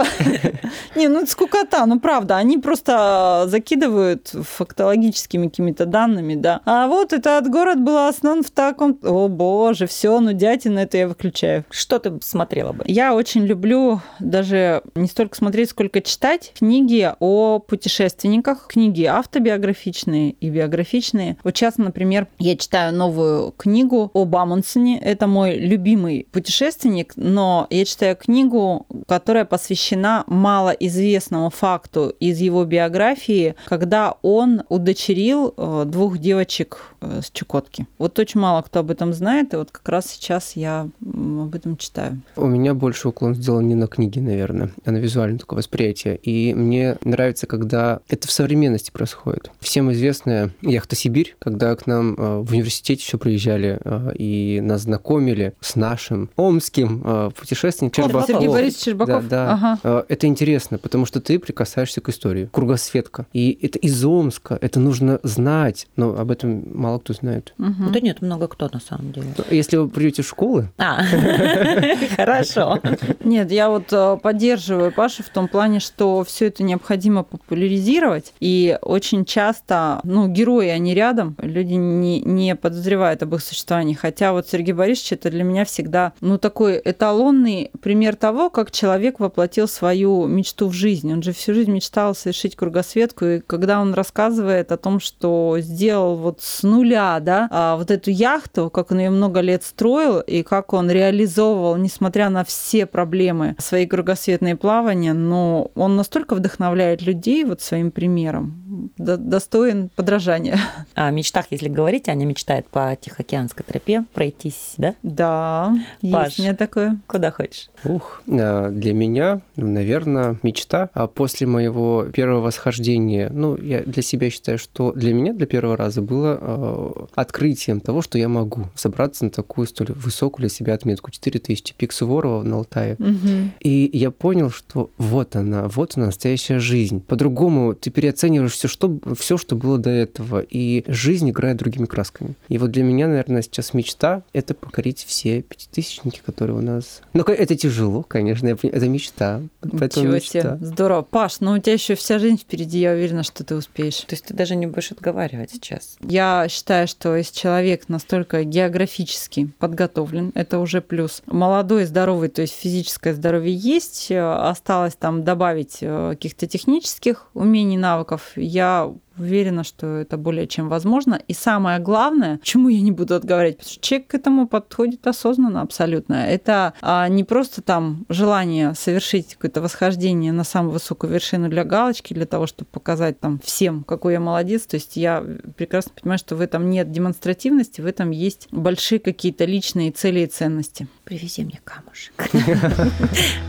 Не, 0.96 1.08
ну 1.08 1.22
это 1.22 1.30
скукота, 1.30 1.84
ну 1.86 1.98
правда. 1.98 2.36
Они 2.36 2.58
просто 2.58 3.46
закидывают 3.48 4.28
фактологическими 4.28 5.48
какими-то 5.48 5.86
данными, 5.86 6.36
да. 6.36 6.60
А 6.64 6.86
вот 6.86 7.12
этот 7.12 7.48
город 7.48 7.80
был 7.80 8.06
основан 8.06 8.44
в 8.44 8.52
таком... 8.52 8.96
О 9.02 9.26
боже, 9.26 9.88
все, 9.88 10.20
ну 10.20 10.32
дятина, 10.32 10.81
это 10.82 10.98
я 10.98 11.08
выключаю. 11.08 11.64
Что 11.70 11.98
ты 11.98 12.12
смотрела 12.22 12.72
бы? 12.72 12.84
Я 12.86 13.14
очень 13.14 13.44
люблю 13.44 14.00
даже 14.18 14.82
не 14.94 15.06
столько 15.06 15.36
смотреть, 15.36 15.70
сколько 15.70 16.00
читать 16.00 16.52
книги 16.58 17.12
о 17.20 17.58
путешественниках, 17.58 18.66
книги 18.68 19.04
автобиографичные 19.04 20.32
и 20.32 20.50
биографичные. 20.50 21.36
Вот 21.44 21.56
сейчас, 21.56 21.76
например, 21.78 22.26
я 22.38 22.56
читаю 22.56 22.94
новую 22.94 23.52
книгу 23.52 24.10
об 24.14 24.34
Амундсене. 24.34 25.00
Это 25.00 25.26
мой 25.26 25.56
любимый 25.56 26.26
путешественник, 26.32 27.12
но 27.16 27.66
я 27.70 27.84
читаю 27.84 28.16
книгу, 28.16 28.86
которая 29.06 29.44
посвящена 29.44 30.24
малоизвестному 30.26 31.50
факту 31.50 32.14
из 32.20 32.38
его 32.38 32.64
биографии, 32.64 33.54
когда 33.66 34.14
он 34.22 34.62
удочерил 34.68 35.54
э, 35.56 35.84
двух 35.86 36.18
девочек 36.18 36.94
э, 37.00 37.20
с 37.22 37.30
Чукотки. 37.30 37.86
Вот 37.98 38.18
очень 38.18 38.40
мало 38.40 38.62
кто 38.62 38.80
об 38.80 38.90
этом 38.90 39.12
знает, 39.12 39.54
и 39.54 39.56
вот 39.56 39.70
как 39.70 39.88
раз 39.88 40.10
сейчас 40.10 40.56
я 40.56 40.71
об 40.80 41.54
этом 41.54 41.76
читаю. 41.76 42.20
У 42.36 42.46
меня 42.46 42.74
больше 42.74 43.08
уклон 43.08 43.34
сделан 43.34 43.68
не 43.68 43.74
на 43.74 43.86
книги, 43.86 44.18
наверное, 44.18 44.70
а 44.84 44.90
на 44.90 44.96
визуальное 44.96 45.38
такое 45.38 45.58
восприятие. 45.58 46.16
И 46.16 46.54
мне 46.54 46.96
нравится, 47.04 47.46
когда 47.46 48.00
это 48.08 48.28
в 48.28 48.32
современности 48.32 48.90
происходит. 48.90 49.50
Всем 49.60 49.92
известная 49.92 50.50
яхта 50.62 50.96
«Сибирь», 50.96 51.36
когда 51.38 51.74
к 51.76 51.86
нам 51.86 52.14
э, 52.14 52.38
в 52.40 52.52
университете 52.52 53.02
все 53.02 53.18
приезжали 53.18 53.78
э, 53.82 54.14
и 54.16 54.60
нас 54.60 54.82
знакомили 54.82 55.54
с 55.60 55.76
нашим 55.76 56.30
омским 56.36 57.02
э, 57.04 57.30
путешественником 57.38 58.04
Щербаков. 58.04 58.28
Сергей. 58.28 58.48
Борисович 58.48 58.84
Щербаков. 58.84 59.28
Да, 59.28 59.58
да. 59.60 59.78
Ага. 59.82 60.06
Это 60.08 60.26
интересно, 60.26 60.78
потому 60.78 61.06
что 61.06 61.20
ты 61.20 61.38
прикасаешься 61.38 62.00
к 62.00 62.08
истории. 62.08 62.48
Кругосветка. 62.52 63.26
И 63.32 63.58
это 63.62 63.78
из 63.78 64.04
Омска, 64.04 64.58
это 64.60 64.80
нужно 64.80 65.20
знать, 65.22 65.86
но 65.96 66.16
об 66.18 66.30
этом 66.30 66.64
мало 66.74 66.98
кто 66.98 67.12
знает. 67.12 67.54
Мгм. 67.58 67.92
Да 67.92 68.00
нет, 68.00 68.22
много 68.22 68.48
кто 68.48 68.68
на 68.72 68.80
самом 68.80 69.12
деле. 69.12 69.28
Если 69.50 69.76
вы 69.76 69.88
придете 69.88 70.22
в 70.22 70.26
школы, 70.62 70.72
А, 70.78 71.02
хорошо. 72.16 72.80
Нет, 73.24 73.50
я 73.50 73.70
вот 73.70 73.92
э, 73.92 74.18
поддерживаю 74.22 74.92
Пашу 74.92 75.22
в 75.22 75.28
том 75.28 75.48
плане, 75.48 75.80
что 75.80 76.24
все 76.24 76.46
это 76.46 76.62
необходимо 76.62 77.22
популяризировать. 77.22 78.32
И 78.40 78.78
очень 78.82 79.24
часто, 79.24 80.00
ну, 80.04 80.28
герои, 80.28 80.68
они 80.68 80.94
рядом, 80.94 81.36
люди 81.38 81.74
не, 81.74 82.20
не 82.20 82.56
подозревают 82.56 83.22
об 83.22 83.34
их 83.34 83.42
существовании. 83.42 83.94
Хотя 83.94 84.32
вот 84.32 84.48
Сергей 84.48 84.72
Борисович 84.72 85.12
это 85.12 85.30
для 85.30 85.44
меня 85.44 85.64
всегда, 85.64 86.12
ну, 86.20 86.38
такой 86.38 86.80
эталонный 86.84 87.70
пример 87.80 88.16
того, 88.16 88.50
как 88.50 88.70
человек 88.70 89.20
воплотил 89.20 89.68
свою 89.68 90.26
мечту 90.26 90.68
в 90.68 90.72
жизнь. 90.72 91.12
Он 91.12 91.22
же 91.22 91.32
всю 91.32 91.54
жизнь 91.54 91.72
мечтал 91.72 92.14
совершить 92.14 92.56
кругосветку, 92.56 93.24
и 93.24 93.40
когда 93.40 93.80
он 93.80 93.94
рассказывает 93.94 94.72
о 94.72 94.76
том, 94.76 95.00
что 95.00 95.56
сделал 95.60 96.16
вот 96.16 96.40
с 96.40 96.62
нуля, 96.62 97.18
да, 97.20 97.48
а, 97.50 97.76
вот 97.76 97.90
эту 97.90 98.10
яхту, 98.10 98.70
как 98.70 98.90
он 98.90 98.98
ее 98.98 99.10
много 99.10 99.40
лет 99.40 99.64
строил, 99.64 100.20
и 100.20 100.42
как 100.52 100.74
он 100.74 100.90
реализовывал, 100.90 101.78
несмотря 101.78 102.28
на 102.28 102.44
все 102.44 102.84
проблемы, 102.84 103.56
свои 103.58 103.86
кругосветные 103.86 104.54
плавания, 104.54 105.14
но 105.14 105.70
он 105.74 105.96
настолько 105.96 106.34
вдохновляет 106.34 107.00
людей 107.00 107.46
вот 107.46 107.62
своим 107.62 107.90
примером, 107.90 108.92
достоин 108.98 109.88
подражания. 109.96 110.58
О 110.94 111.10
мечтах, 111.10 111.46
если 111.48 111.70
говорить, 111.70 112.06
Аня 112.10 112.26
мечтает 112.26 112.68
по 112.68 112.94
Тихоокеанской 113.00 113.64
тропе 113.66 114.04
пройтись, 114.12 114.74
да? 114.76 114.94
Да, 115.02 115.74
Паш, 116.02 116.26
есть 116.26 116.40
у 116.40 116.42
меня 116.42 116.54
такое. 116.54 116.98
Куда 117.06 117.30
хочешь? 117.30 117.70
Ух, 117.84 118.20
а, 118.28 118.68
для 118.68 118.92
меня, 118.92 119.40
ну, 119.56 119.68
наверное, 119.68 120.36
мечта. 120.42 120.90
А 120.92 121.06
после 121.06 121.46
моего 121.46 122.04
первого 122.12 122.42
восхождения, 122.42 123.30
ну, 123.30 123.56
я 123.56 123.80
для 123.84 124.02
себя 124.02 124.28
считаю, 124.28 124.58
что 124.58 124.92
для 124.92 125.14
меня 125.14 125.32
для 125.32 125.46
первого 125.46 125.78
раза 125.78 126.02
было 126.02 126.38
э, 126.38 127.04
открытием 127.14 127.80
того, 127.80 128.02
что 128.02 128.18
я 128.18 128.28
могу 128.28 128.66
собраться 128.74 129.24
на 129.24 129.30
такую 129.30 129.66
столь 129.66 129.92
высокую 129.92 130.41
для 130.42 130.48
себя 130.48 130.74
отметку 130.74 131.10
4000 131.10 131.74
пик 131.76 131.92
Суворова 131.92 132.42
на 132.42 132.56
Алтае. 132.56 132.96
Угу. 132.98 133.50
И 133.60 133.90
я 133.92 134.10
понял, 134.10 134.50
что 134.50 134.90
вот 134.98 135.36
она, 135.36 135.68
вот 135.68 135.96
она 135.96 136.06
настоящая 136.06 136.58
жизнь. 136.58 137.00
По-другому 137.00 137.74
ты 137.74 137.90
переоцениваешь 137.90 138.52
все, 138.52 138.68
что, 138.68 138.98
все, 139.18 139.38
что 139.38 139.56
было 139.56 139.78
до 139.78 139.90
этого, 139.90 140.40
и 140.40 140.84
жизнь 140.86 141.30
играет 141.30 141.58
другими 141.58 141.86
красками. 141.86 142.34
И 142.48 142.58
вот 142.58 142.70
для 142.70 142.82
меня, 142.82 143.08
наверное, 143.08 143.42
сейчас 143.42 143.74
мечта— 143.74 144.22
это 144.32 144.54
покорить 144.54 145.04
все 145.06 145.42
пятитысячники, 145.42 146.20
которые 146.24 146.58
у 146.58 146.62
нас... 146.62 147.02
Ну, 147.12 147.22
это 147.22 147.56
тяжело, 147.56 148.02
конечно, 148.02 148.48
это 148.48 148.88
мечта. 148.88 149.42
Ничего 149.62 150.18
себе, 150.18 150.58
здорово. 150.60 151.02
Паш, 151.02 151.40
ну 151.40 151.52
у 151.52 151.58
тебя 151.58 151.74
еще 151.74 151.94
вся 151.94 152.18
жизнь 152.18 152.38
впереди, 152.38 152.78
я 152.78 152.92
уверена, 152.92 153.22
что 153.22 153.44
ты 153.44 153.54
успеешь. 153.54 154.00
То 154.00 154.14
есть 154.14 154.24
ты 154.24 154.34
даже 154.34 154.56
не 154.56 154.66
будешь 154.66 154.92
отговаривать 154.92 155.50
сейчас? 155.52 155.96
Я 156.00 156.46
считаю, 156.48 156.88
что 156.88 157.16
если 157.16 157.34
человек 157.34 157.88
настолько 157.88 158.44
географически 158.44 159.50
подготовлен, 159.58 160.31
это 160.34 160.58
уже 160.58 160.80
плюс. 160.80 161.22
Молодой, 161.26 161.84
здоровый, 161.84 162.28
то 162.28 162.42
есть 162.42 162.54
физическое 162.54 163.14
здоровье 163.14 163.54
есть, 163.54 164.10
осталось 164.10 164.94
там 164.94 165.24
добавить 165.24 165.78
э, 165.80 166.10
каких-то 166.10 166.46
технических 166.46 167.28
умений, 167.34 167.76
навыков. 167.76 168.32
Я 168.36 168.92
Уверена, 169.22 169.62
что 169.62 169.98
это 169.98 170.16
более 170.16 170.48
чем 170.48 170.68
возможно. 170.68 171.20
И 171.28 171.32
самое 171.32 171.78
главное, 171.78 172.40
чему 172.42 172.68
я 172.68 172.80
не 172.80 172.90
буду 172.90 173.14
отговаривать, 173.14 173.58
потому 173.58 173.72
что 173.72 173.80
человек 173.80 174.08
к 174.08 174.14
этому 174.16 174.48
подходит 174.48 175.06
осознанно 175.06 175.60
абсолютно. 175.60 176.14
Это 176.26 176.74
а, 176.82 177.06
не 177.08 177.22
просто 177.22 177.62
там 177.62 178.04
желание 178.08 178.74
совершить 178.74 179.34
какое-то 179.34 179.60
восхождение 179.60 180.32
на 180.32 180.42
самую 180.42 180.72
высокую 180.72 181.12
вершину 181.12 181.48
для 181.48 181.62
галочки, 181.62 182.14
для 182.14 182.26
того, 182.26 182.48
чтобы 182.48 182.68
показать 182.72 183.20
там 183.20 183.38
всем, 183.44 183.84
какой 183.84 184.14
я 184.14 184.20
молодец. 184.20 184.62
То 184.62 184.74
есть 184.74 184.96
я 184.96 185.24
прекрасно 185.56 185.92
понимаю, 186.00 186.18
что 186.18 186.34
в 186.34 186.40
этом 186.40 186.68
нет 186.68 186.90
демонстративности, 186.90 187.80
в 187.80 187.86
этом 187.86 188.10
есть 188.10 188.48
большие 188.50 188.98
какие-то 188.98 189.44
личные 189.44 189.92
цели 189.92 190.20
и 190.20 190.26
ценности. 190.26 190.88
Привези 191.04 191.44
мне 191.44 191.60
камушек. 191.62 192.28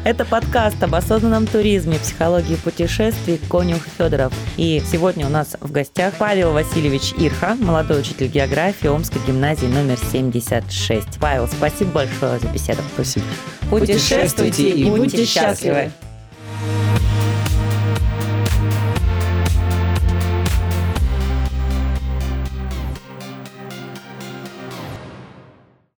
Это 0.05 0.23
подкаст 0.23 0.83
об 0.83 0.93
осознанном 0.93 1.47
туризме, 1.47 1.97
психологии 1.97 2.57
путешествий 2.57 3.39
Конюх 3.49 3.81
Федоров. 3.97 4.33
И 4.57 4.81
сегодня 4.85 5.25
у 5.25 5.29
нас 5.29 5.55
в 5.63 5.71
гостях 5.71 6.15
Павел 6.19 6.51
Васильевич 6.51 7.13
Ирха, 7.17 7.55
молодой 7.55 8.01
учитель 8.01 8.27
географии 8.27 8.87
Омской 8.87 9.21
гимназии 9.25 9.65
номер 9.65 9.97
76. 9.97 11.19
Павел, 11.19 11.47
спасибо 11.47 11.91
большое 11.91 12.39
за 12.39 12.47
беседу. 12.47 12.81
Спасибо. 12.93 13.25
Путешествуйте 13.69 14.69
и 14.69 14.85
будьте 14.89 15.25
счастливы. 15.25 15.91